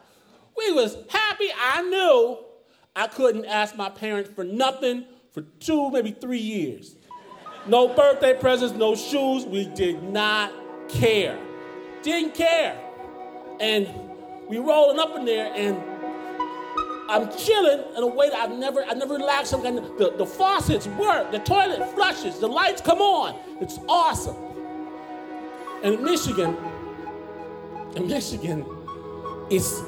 we 0.57 0.73
was 0.73 0.97
happy. 1.11 1.49
I 1.55 1.83
knew 1.83 2.39
I 2.97 3.09
couldn't 3.09 3.45
ask 3.45 3.77
my 3.77 3.91
parents 3.91 4.31
for 4.35 4.45
nothing 4.45 5.05
for 5.33 5.43
two, 5.61 5.91
maybe 5.91 6.13
three 6.13 6.39
years. 6.39 6.97
No 7.67 7.89
birthday 7.89 8.35
presents, 8.35 8.77
no 8.77 8.95
shoes. 8.95 9.45
We 9.45 9.67
did 9.67 10.03
not 10.03 10.53
care. 10.89 11.39
Didn't 12.03 12.35
care. 12.35 12.79
And 13.61 13.89
we 14.49 14.59
rolling 14.59 14.99
up 14.99 15.17
in 15.17 15.25
there 15.25 15.53
and 15.55 15.81
I'm 17.09 17.31
chilling 17.37 17.85
in 17.97 18.03
a 18.03 18.07
way 18.07 18.31
that 18.31 18.39
I've 18.39 18.59
never, 18.59 18.83
I 18.85 18.95
never 18.95 19.15
relaxed. 19.15 19.51
Some 19.51 19.63
kind 19.63 19.79
of, 19.79 19.99
the, 19.99 20.13
the 20.17 20.27
faucets 20.27 20.87
work, 20.89 21.31
the 21.31 21.39
toilet 21.41 21.95
flushes, 21.95 22.39
the 22.39 22.49
lights 22.49 22.81
come 22.81 23.01
on. 23.01 23.39
It's 23.61 23.79
awesome. 23.89 24.37
And 25.85 25.95
in 25.95 26.05
Michigan, 26.05 26.57
in 27.97 28.09
Michigan, 28.09 28.65
it's, 29.51 29.83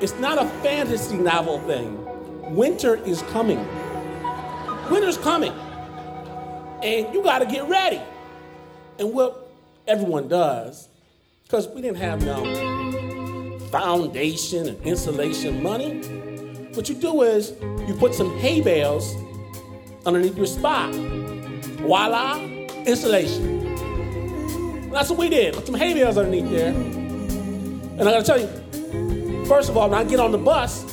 it's 0.00 0.14
not 0.18 0.38
a 0.38 0.48
fantasy 0.60 1.16
novel 1.16 1.60
thing. 1.60 2.54
Winter 2.54 2.96
is 2.96 3.22
coming. 3.22 3.64
Winter's 4.90 5.18
coming. 5.18 5.52
And 6.82 7.12
you 7.14 7.22
got 7.22 7.38
to 7.40 7.46
get 7.46 7.68
ready. 7.68 8.00
And 8.98 9.12
what 9.12 9.50
everyone 9.86 10.28
does, 10.28 10.88
because 11.44 11.68
we 11.68 11.80
didn't 11.80 11.98
have 11.98 12.24
no 12.24 13.58
foundation 13.70 14.68
and 14.68 14.80
insulation 14.82 15.62
money, 15.62 16.00
what 16.74 16.88
you 16.88 16.94
do 16.94 17.22
is 17.22 17.52
you 17.88 17.94
put 17.98 18.14
some 18.14 18.36
hay 18.38 18.60
bales 18.60 19.14
underneath 20.04 20.36
your 20.36 20.46
spot. 20.46 20.94
Voila, 20.94 22.38
insulation. 22.84 23.64
That's 24.90 25.10
what 25.10 25.18
we 25.18 25.28
did. 25.28 25.54
Put 25.54 25.66
some 25.66 25.74
hay 25.74 25.94
bales 25.94 26.16
underneath 26.16 26.50
there. 26.50 26.74
And 27.98 28.02
I 28.02 28.04
gotta 28.04 28.24
tell 28.24 28.38
you, 28.38 29.44
first 29.46 29.68
of 29.70 29.76
all, 29.76 29.88
when 29.88 29.98
I 29.98 30.04
get 30.04 30.20
on 30.20 30.32
the 30.32 30.38
bus, 30.38 30.84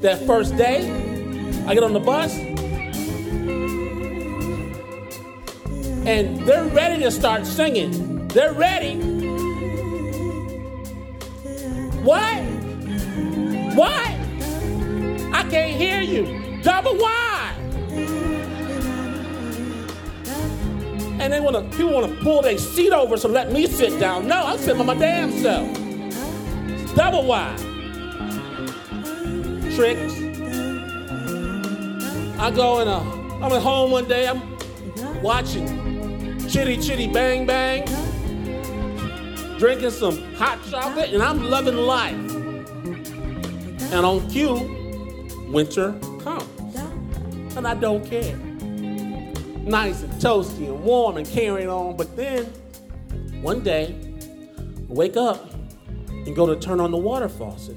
that 0.00 0.26
first 0.26 0.56
day, 0.56 0.90
I 1.66 1.74
get 1.74 1.82
on 1.82 1.92
the 1.92 2.00
bus, 2.00 2.36
and 6.06 6.40
they're 6.46 6.64
ready 6.66 7.02
to 7.02 7.10
start 7.10 7.46
singing. 7.46 8.26
They're 8.28 8.52
ready. 8.52 8.96
What? 12.02 12.42
What? 13.76 14.10
I 15.32 15.46
can't 15.50 15.76
hear 15.76 16.00
you. 16.00 16.62
Double 16.62 16.96
wide. 16.96 17.56
And 21.20 21.30
they 21.30 21.40
wanna 21.40 21.62
people 21.76 21.92
wanna 21.92 22.16
pull 22.22 22.40
their 22.40 22.56
seat 22.56 22.92
over 22.92 23.18
so 23.18 23.28
let 23.28 23.52
me 23.52 23.66
sit 23.66 24.00
down. 24.00 24.26
No, 24.26 24.42
I'm 24.42 24.58
sitting 24.58 24.78
by 24.78 24.94
my 24.94 24.94
damn 24.94 25.30
self. 25.32 25.68
Double 26.96 27.26
wide. 27.26 27.58
Tricks. 29.74 30.14
I 32.38 32.50
go 32.50 32.80
in 32.80 32.88
a 32.88 33.20
I'm 33.44 33.52
at 33.52 33.62
home 33.62 33.90
one 33.90 34.06
day, 34.08 34.26
I'm 34.26 34.42
watching 35.22 35.89
Chitty 36.50 36.78
Chitty 36.78 37.06
Bang 37.06 37.46
Bang, 37.46 37.84
drinking 39.56 39.90
some 39.90 40.34
hot 40.34 40.58
chocolate, 40.68 41.10
and 41.10 41.22
I'm 41.22 41.48
loving 41.48 41.76
life. 41.76 42.12
And 43.92 44.04
on 44.04 44.28
cue, 44.28 45.28
winter 45.48 45.92
comes. 46.24 46.76
And 47.56 47.68
I 47.68 47.74
don't 47.74 48.04
care. 48.04 48.36
Nice 48.36 50.02
and 50.02 50.12
toasty 50.14 50.66
and 50.66 50.82
warm 50.82 51.18
and 51.18 51.26
carrying 51.28 51.68
on. 51.68 51.96
But 51.96 52.16
then, 52.16 52.46
one 53.42 53.62
day, 53.62 53.94
I 54.58 54.92
wake 54.92 55.16
up 55.16 55.54
and 56.08 56.34
go 56.34 56.46
to 56.52 56.56
turn 56.56 56.80
on 56.80 56.90
the 56.90 56.98
water 56.98 57.28
faucet. 57.28 57.76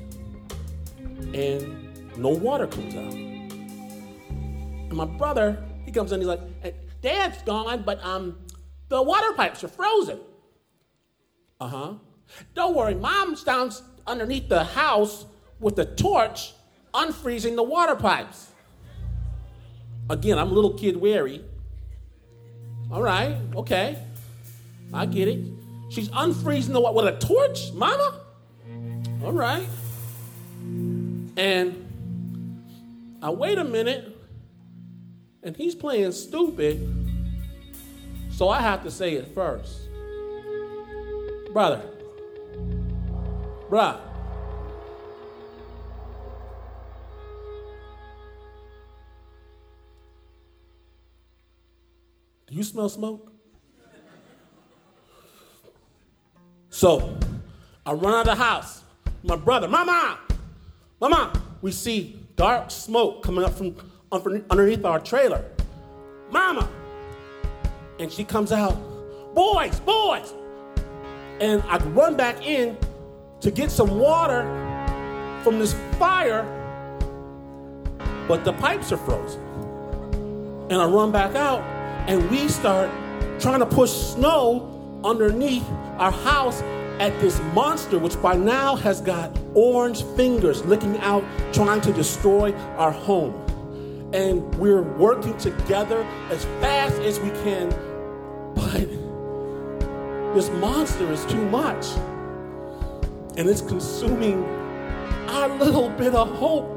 And 1.36 2.18
no 2.18 2.30
water 2.30 2.66
comes 2.66 2.96
out. 2.96 3.14
And 3.14 4.94
my 4.94 5.06
brother, 5.06 5.64
he 5.86 5.92
comes 5.92 6.12
in, 6.12 6.22
he's 6.22 6.28
like, 6.28 6.42
Dad's 7.04 7.42
gone, 7.44 7.84
but 7.86 8.04
um, 8.04 8.38
the 8.94 9.02
water 9.02 9.34
pipes 9.34 9.64
are 9.64 9.68
frozen. 9.68 10.20
Uh 11.60 11.68
huh. 11.68 11.94
Don't 12.54 12.76
worry, 12.76 12.94
Mom's 12.94 13.44
down 13.44 13.72
underneath 14.06 14.50
the 14.50 14.64
house 14.64 15.26
with 15.60 15.76
the 15.76 15.86
torch 15.86 16.54
unfreezing 16.94 17.56
the 17.56 17.64
water 17.64 17.96
pipes. 17.96 18.50
Again, 20.12 20.38
I'm 20.38 20.52
a 20.52 20.54
little 20.54 20.76
kid 20.76 20.96
wary. 20.96 21.44
All 22.92 23.02
right, 23.02 23.36
okay. 23.56 23.98
I 24.94 25.08
get 25.08 25.28
it. 25.28 25.44
She's 25.90 26.10
unfreezing 26.10 26.74
the 26.74 26.80
water 26.80 26.96
with 26.96 27.16
a 27.16 27.18
torch, 27.18 27.74
Mama? 27.74 28.20
All 29.24 29.32
right. 29.32 29.68
And 31.36 33.18
I 33.24 33.32
wait 33.32 33.58
a 33.58 33.64
minute, 33.64 34.16
and 35.42 35.58
he's 35.58 35.74
playing 35.74 36.12
stupid, 36.12 37.03
so 38.36 38.50
I 38.50 38.62
have 38.62 38.84
to 38.84 38.92
say 38.92 39.14
it 39.14 39.28
first. 39.34 39.90
Brother, 41.54 41.82
bruh, 43.70 44.00
do 52.48 52.56
you 52.56 52.64
smell 52.64 52.90
smoke? 52.90 53.32
So 56.70 57.16
I 57.86 57.94
run 57.94 58.14
out 58.14 58.22
of 58.22 58.26
the 58.26 58.36
house. 58.36 58.82
My 59.22 59.36
brother, 59.36 59.68
Mama, 59.68 60.18
Mama, 61.00 61.40
we 61.62 61.72
see 61.72 62.20
dark 62.36 62.72
smoke 62.72 63.22
coming 63.24 63.46
up 63.46 63.54
from 63.54 63.76
underneath 64.50 64.84
our 64.84 65.00
trailer. 65.00 65.46
Mama. 66.32 66.68
And 68.04 68.12
she 68.12 68.26
comes 68.26 68.52
out, 68.52 68.76
boys, 69.34 69.80
boys. 69.80 70.34
And 71.40 71.64
I 71.70 71.78
run 71.78 72.18
back 72.18 72.46
in 72.46 72.78
to 73.40 73.50
get 73.50 73.72
some 73.72 73.98
water 73.98 74.44
from 75.42 75.58
this 75.58 75.74
fire, 75.98 76.44
but 78.28 78.44
the 78.44 78.52
pipes 78.52 78.92
are 78.92 78.98
frozen. 78.98 79.40
And 80.70 80.82
I 80.82 80.86
run 80.86 81.14
back 81.14 81.36
out, 81.36 81.62
and 82.10 82.30
we 82.30 82.50
start 82.50 82.92
trying 83.40 83.60
to 83.60 83.66
push 83.66 83.90
snow 83.90 85.00
underneath 85.06 85.66
our 85.98 86.12
house 86.12 86.62
at 87.00 87.18
this 87.22 87.40
monster, 87.54 88.00
which 88.00 88.22
by 88.22 88.36
now 88.36 88.76
has 88.76 89.00
got 89.00 89.32
orange 89.54 90.04
fingers 90.18 90.66
licking 90.66 90.98
out, 90.98 91.24
trying 91.54 91.80
to 91.80 91.94
destroy 91.94 92.54
our 92.76 92.92
home. 92.92 93.34
And 94.12 94.54
we're 94.56 94.82
working 94.82 95.38
together 95.38 96.04
as 96.30 96.44
fast 96.60 97.00
as 97.00 97.18
we 97.22 97.30
can, 97.30 97.74
but 98.56 98.88
this 100.36 100.50
monster 100.50 101.12
is 101.12 101.26
too 101.26 101.44
much. 101.50 101.86
And 103.36 103.50
it's 103.50 103.62
consuming 103.62 104.44
our 105.28 105.50
little 105.58 105.90
bit 105.90 106.14
of 106.14 106.30
hope 106.36 106.70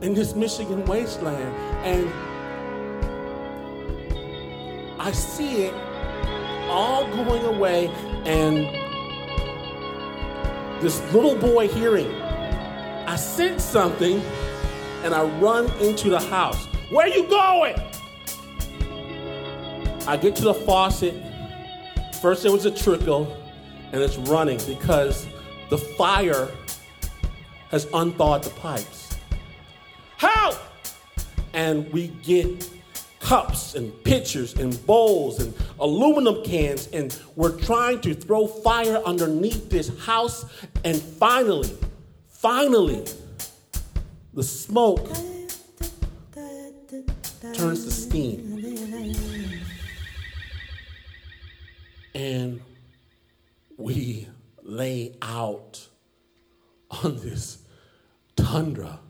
in 0.00 0.14
this 0.14 0.34
Michigan 0.34 0.84
wasteland. 0.86 1.54
And 1.84 2.08
I 5.00 5.12
see 5.12 5.64
it 5.64 5.74
all 6.68 7.06
going 7.08 7.44
away, 7.44 7.88
and 8.24 8.66
this 10.82 11.02
little 11.12 11.36
boy 11.36 11.68
hearing, 11.68 12.10
I 13.06 13.16
sense 13.16 13.62
something, 13.62 14.22
and 15.02 15.12
I 15.14 15.24
run 15.40 15.70
into 15.80 16.08
the 16.08 16.20
house. 16.20 16.66
Where 16.90 17.08
you 17.08 17.28
going? 17.28 17.74
I 20.06 20.16
get 20.16 20.34
to 20.36 20.42
the 20.42 20.54
faucet. 20.54 21.14
First, 22.20 22.42
there 22.42 22.52
was 22.52 22.64
a 22.64 22.70
trickle, 22.70 23.36
and 23.92 24.02
it's 24.02 24.16
running 24.16 24.58
because 24.66 25.26
the 25.70 25.78
fire 25.78 26.48
has 27.70 27.86
unthawed 27.94 28.42
the 28.42 28.50
pipes. 28.50 29.16
Help! 30.16 30.56
And 31.54 31.90
we 31.92 32.08
get 32.08 32.68
cups 33.20 33.74
and 33.76 33.92
pitchers 34.02 34.54
and 34.54 34.84
bowls 34.86 35.40
and 35.40 35.54
aluminum 35.78 36.42
cans, 36.42 36.88
and 36.88 37.16
we're 37.36 37.56
trying 37.60 38.00
to 38.00 38.12
throw 38.12 38.46
fire 38.46 39.00
underneath 39.06 39.70
this 39.70 39.96
house. 40.00 40.44
And 40.84 41.00
finally, 41.00 41.70
finally, 42.28 43.04
the 44.34 44.42
smoke 44.42 45.08
turns 47.54 47.84
to 47.84 47.90
steam. 47.90 48.48
And 52.14 52.60
we 53.76 54.28
lay 54.62 55.16
out 55.22 55.88
on 56.90 57.16
this 57.16 57.58
tundra, 58.36 59.00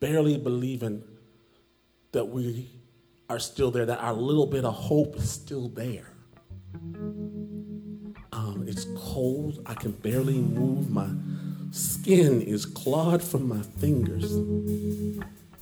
barely 0.00 0.35
believing 0.46 1.02
that 2.12 2.24
we 2.24 2.70
are 3.28 3.40
still 3.40 3.72
there, 3.72 3.84
that 3.84 3.98
our 3.98 4.12
little 4.12 4.46
bit 4.46 4.64
of 4.64 4.72
hope 4.72 5.16
is 5.16 5.28
still 5.28 5.68
there. 5.70 6.06
Um, 8.32 8.64
it's 8.68 8.86
cold. 8.96 9.60
I 9.66 9.74
can 9.74 9.90
barely 9.90 10.38
move. 10.38 10.88
My 10.88 11.08
skin 11.72 12.40
is 12.42 12.64
clawed 12.64 13.24
from 13.24 13.48
my 13.48 13.60
fingers. 13.80 14.34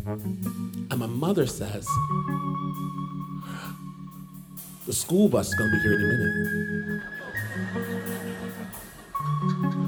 And 0.05 0.97
my 0.99 1.07
mother 1.07 1.47
says, 1.47 1.89
the 4.85 4.93
school 4.93 5.31
bus 5.31 5.49
is 5.49 5.55
going 5.55 5.71
to 5.71 5.77
be 5.77 5.83
here 5.83 5.95
in 5.95 6.01
a 6.03 6.09
minute. 9.65 9.84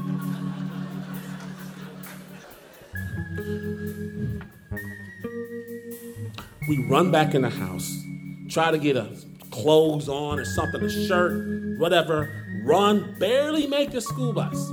We 6.67 6.79
run 6.79 7.11
back 7.11 7.33
in 7.33 7.43
the 7.43 7.49
house, 7.49 8.03
try 8.49 8.71
to 8.71 8.77
get 8.77 8.97
a 8.97 9.09
clothes 9.51 10.09
on 10.09 10.39
or 10.39 10.45
something, 10.45 10.81
a 10.81 10.89
shirt, 10.89 11.79
whatever, 11.79 12.29
run, 12.63 13.15
barely 13.19 13.67
make 13.67 13.91
the 13.91 14.01
school 14.01 14.33
bus. 14.33 14.69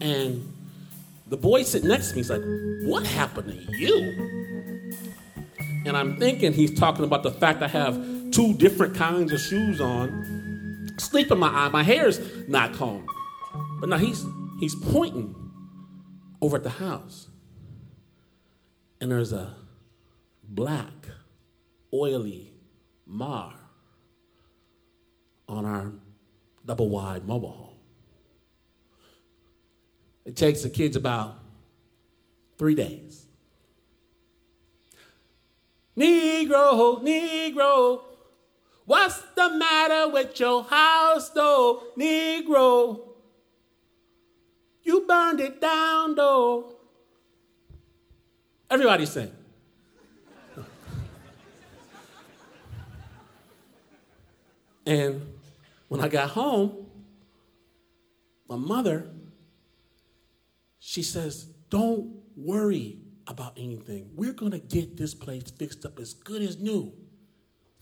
And 0.00 0.52
the 1.26 1.36
boy 1.36 1.62
sitting 1.62 1.88
next 1.88 2.10
to 2.10 2.14
me 2.14 2.20
is 2.20 2.30
like, 2.30 2.42
What 2.82 3.06
happened 3.06 3.48
to 3.48 3.78
you? 3.78 4.34
And 5.86 5.96
I'm 5.96 6.18
thinking 6.18 6.52
he's 6.52 6.78
talking 6.78 7.04
about 7.04 7.22
the 7.22 7.30
fact 7.30 7.62
I 7.62 7.68
have 7.68 7.94
two 8.30 8.54
different 8.54 8.94
kinds 8.94 9.32
of 9.32 9.40
shoes 9.40 9.80
on, 9.80 10.90
sleep 10.98 11.30
in 11.30 11.38
my 11.38 11.48
eye, 11.48 11.68
my 11.68 11.82
hair's 11.82 12.20
not 12.46 12.74
combed. 12.74 13.08
But 13.80 13.88
now 13.88 13.96
he's 13.96 14.24
he's 14.60 14.74
pointing 14.74 15.34
over 16.42 16.56
at 16.56 16.62
the 16.62 16.70
house. 16.70 17.28
And 19.00 19.10
there's 19.10 19.32
a 19.32 19.54
black, 20.48 21.08
oily 21.92 22.52
mar 23.06 23.54
on 25.48 25.64
our 25.64 25.92
double 26.64 26.88
wide 26.88 27.26
mobile 27.26 27.50
home. 27.50 27.76
It 30.24 30.36
takes 30.36 30.62
the 30.62 30.70
kids 30.70 30.96
about 30.96 31.38
three 32.58 32.74
days. 32.74 33.26
Negro, 35.96 37.02
Negro, 37.02 38.02
what's 38.84 39.20
the 39.34 39.50
matter 39.50 40.08
with 40.08 40.38
your 40.38 40.64
house, 40.64 41.30
though? 41.30 41.84
Negro, 41.98 43.00
you 44.82 45.04
burned 45.08 45.40
it 45.40 45.60
down, 45.60 46.14
though. 46.14 46.76
Everybody 48.70 49.06
sing. 49.06 49.37
And 54.88 55.20
when 55.88 56.00
I 56.00 56.08
got 56.08 56.30
home, 56.30 56.86
my 58.48 58.56
mother, 58.56 59.06
she 60.78 61.02
says, 61.02 61.44
Don't 61.68 62.22
worry 62.34 62.96
about 63.26 63.52
anything. 63.58 64.08
We're 64.14 64.32
going 64.32 64.52
to 64.52 64.58
get 64.58 64.96
this 64.96 65.12
place 65.12 65.42
fixed 65.50 65.84
up 65.84 65.98
as 65.98 66.14
good 66.14 66.40
as 66.40 66.56
new. 66.58 66.90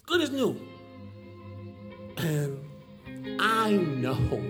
Good 0.05 0.21
as 0.21 0.31
new. 0.31 0.61
And 2.17 2.59
I 3.41 3.71
know, 3.71 4.41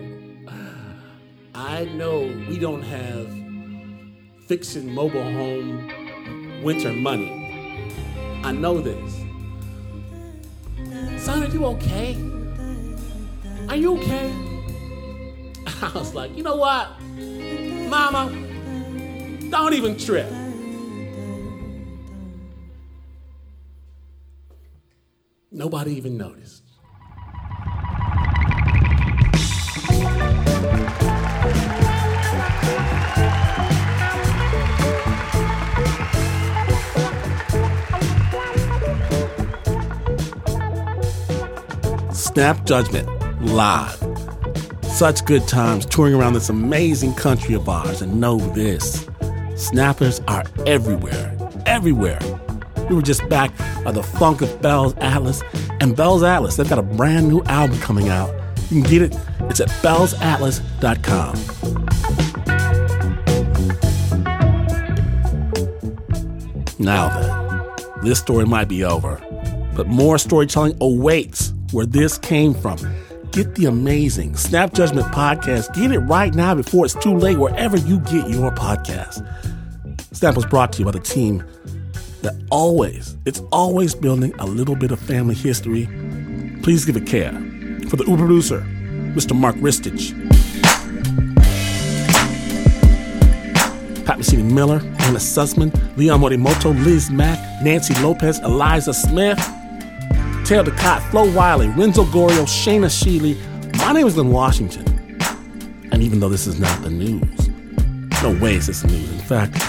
I 1.54 1.84
know 1.84 2.20
we 2.48 2.58
don't 2.58 2.82
have 2.82 3.28
fixing 4.46 4.94
mobile 4.94 5.22
home 5.22 6.62
winter 6.62 6.92
money. 6.92 8.40
I 8.42 8.52
know 8.52 8.80
this. 8.80 9.12
Son, 11.22 11.42
are 11.42 11.48
you 11.48 11.66
okay? 11.66 12.35
Are 13.68 13.74
you 13.74 13.96
okay? 13.98 14.32
I 15.82 15.90
was 15.94 16.14
like, 16.14 16.36
you 16.36 16.42
know 16.44 16.54
what? 16.56 17.00
Mama, 17.90 18.30
don't 19.50 19.74
even 19.74 19.98
trip. 19.98 20.30
Nobody 25.50 25.94
even 25.96 26.16
noticed. 26.16 26.62
Snap 42.12 42.64
Judgment 42.64 43.15
live. 43.46 43.98
Such 44.82 45.24
good 45.24 45.46
times 45.46 45.86
touring 45.86 46.14
around 46.14 46.34
this 46.34 46.48
amazing 46.48 47.14
country 47.14 47.54
of 47.54 47.68
ours. 47.68 48.02
And 48.02 48.20
know 48.20 48.38
this 48.38 49.06
snappers 49.56 50.20
are 50.28 50.44
everywhere, 50.66 51.36
everywhere. 51.66 52.20
We 52.88 52.94
were 52.94 53.02
just 53.02 53.28
back 53.28 53.56
by 53.84 53.92
the 53.92 54.02
funk 54.02 54.42
of 54.42 54.62
Bells 54.62 54.94
Atlas. 54.98 55.42
And 55.80 55.96
Bells 55.96 56.22
Atlas, 56.22 56.56
they've 56.56 56.68
got 56.68 56.78
a 56.78 56.82
brand 56.82 57.28
new 57.28 57.42
album 57.44 57.78
coming 57.80 58.08
out. 58.08 58.34
You 58.70 58.82
can 58.82 58.90
get 58.90 59.02
it, 59.02 59.18
it's 59.50 59.60
at 59.60 59.68
bellsatlas.com. 59.68 61.36
Now 66.78 67.08
then, 67.18 68.02
this 68.02 68.18
story 68.18 68.44
might 68.44 68.68
be 68.68 68.84
over, 68.84 69.20
but 69.74 69.86
more 69.88 70.18
storytelling 70.18 70.76
awaits 70.80 71.52
where 71.72 71.86
this 71.86 72.18
came 72.18 72.54
from. 72.54 72.78
Get 73.36 73.54
the 73.54 73.66
amazing 73.66 74.34
Snap 74.34 74.72
Judgment 74.72 75.08
podcast. 75.08 75.74
Get 75.74 75.92
it 75.92 75.98
right 75.98 76.34
now 76.34 76.54
before 76.54 76.86
it's 76.86 76.94
too 76.94 77.14
late, 77.14 77.36
wherever 77.36 77.76
you 77.76 78.00
get 78.00 78.30
your 78.30 78.50
podcast. 78.50 79.22
Snap 80.12 80.36
was 80.36 80.46
brought 80.46 80.72
to 80.72 80.78
you 80.78 80.86
by 80.86 80.92
the 80.92 81.00
team 81.00 81.44
that 82.22 82.34
always, 82.50 83.14
it's 83.26 83.40
always 83.52 83.94
building 83.94 84.32
a 84.38 84.46
little 84.46 84.74
bit 84.74 84.90
of 84.90 84.98
family 84.98 85.34
history. 85.34 85.86
Please 86.62 86.86
give 86.86 86.96
it 86.96 87.06
care. 87.06 87.30
For 87.90 87.96
the 87.96 88.04
Uber 88.06 88.24
producer, 88.24 88.60
Mr. 89.14 89.38
Mark 89.38 89.56
Ristich. 89.56 90.14
Pat 94.06 94.18
Mesiti 94.18 94.50
Miller, 94.50 94.80
Anna 95.00 95.18
Sussman, 95.18 95.78
Leon 95.98 96.22
Morimoto, 96.22 96.72
Liz 96.86 97.10
Mak, 97.10 97.38
Nancy 97.62 97.92
Lopez, 98.02 98.38
Eliza 98.38 98.94
Smith, 98.94 99.38
Taylor 100.46 100.62
Ducot, 100.62 101.02
Flo 101.10 101.28
Wiley, 101.32 101.66
Renzo 101.70 102.04
Gorio, 102.04 102.44
Shaina 102.46 102.86
Shealy. 102.86 103.36
My 103.78 103.92
name 103.92 104.06
is 104.06 104.14
Glynn 104.14 104.30
Washington. 104.30 104.86
And 105.90 106.04
even 106.04 106.20
though 106.20 106.28
this 106.28 106.46
is 106.46 106.60
not 106.60 106.82
the 106.82 106.90
news, 106.90 107.48
no 108.22 108.30
way 108.40 108.54
is 108.54 108.68
this 108.68 108.84
news. 108.84 109.10
In 109.10 109.18
fact, 109.18 109.60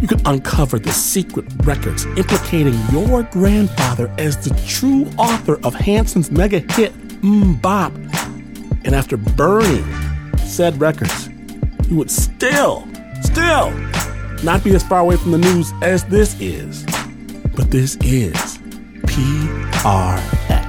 you 0.00 0.06
can 0.06 0.24
uncover 0.26 0.78
the 0.78 0.92
secret 0.92 1.46
records 1.64 2.04
implicating 2.16 2.78
your 2.92 3.24
grandfather 3.24 4.08
as 4.18 4.36
the 4.36 4.54
true 4.68 5.06
author 5.18 5.58
of 5.64 5.74
Hanson's 5.74 6.30
mega 6.30 6.60
hit, 6.74 6.92
Mmm 7.22 7.60
Bop. 7.60 7.92
And 8.84 8.94
after 8.94 9.16
burning 9.16 9.84
said 10.46 10.80
records, 10.80 11.28
you 11.88 11.96
would 11.96 12.10
still, 12.10 12.86
still 13.22 13.72
not 14.44 14.62
be 14.62 14.76
as 14.76 14.84
far 14.84 15.00
away 15.00 15.16
from 15.16 15.32
the 15.32 15.38
news 15.38 15.72
as 15.82 16.04
this 16.04 16.40
is. 16.40 16.84
But 17.56 17.72
this 17.72 17.96
is 17.96 18.59
PRX. 19.10 20.59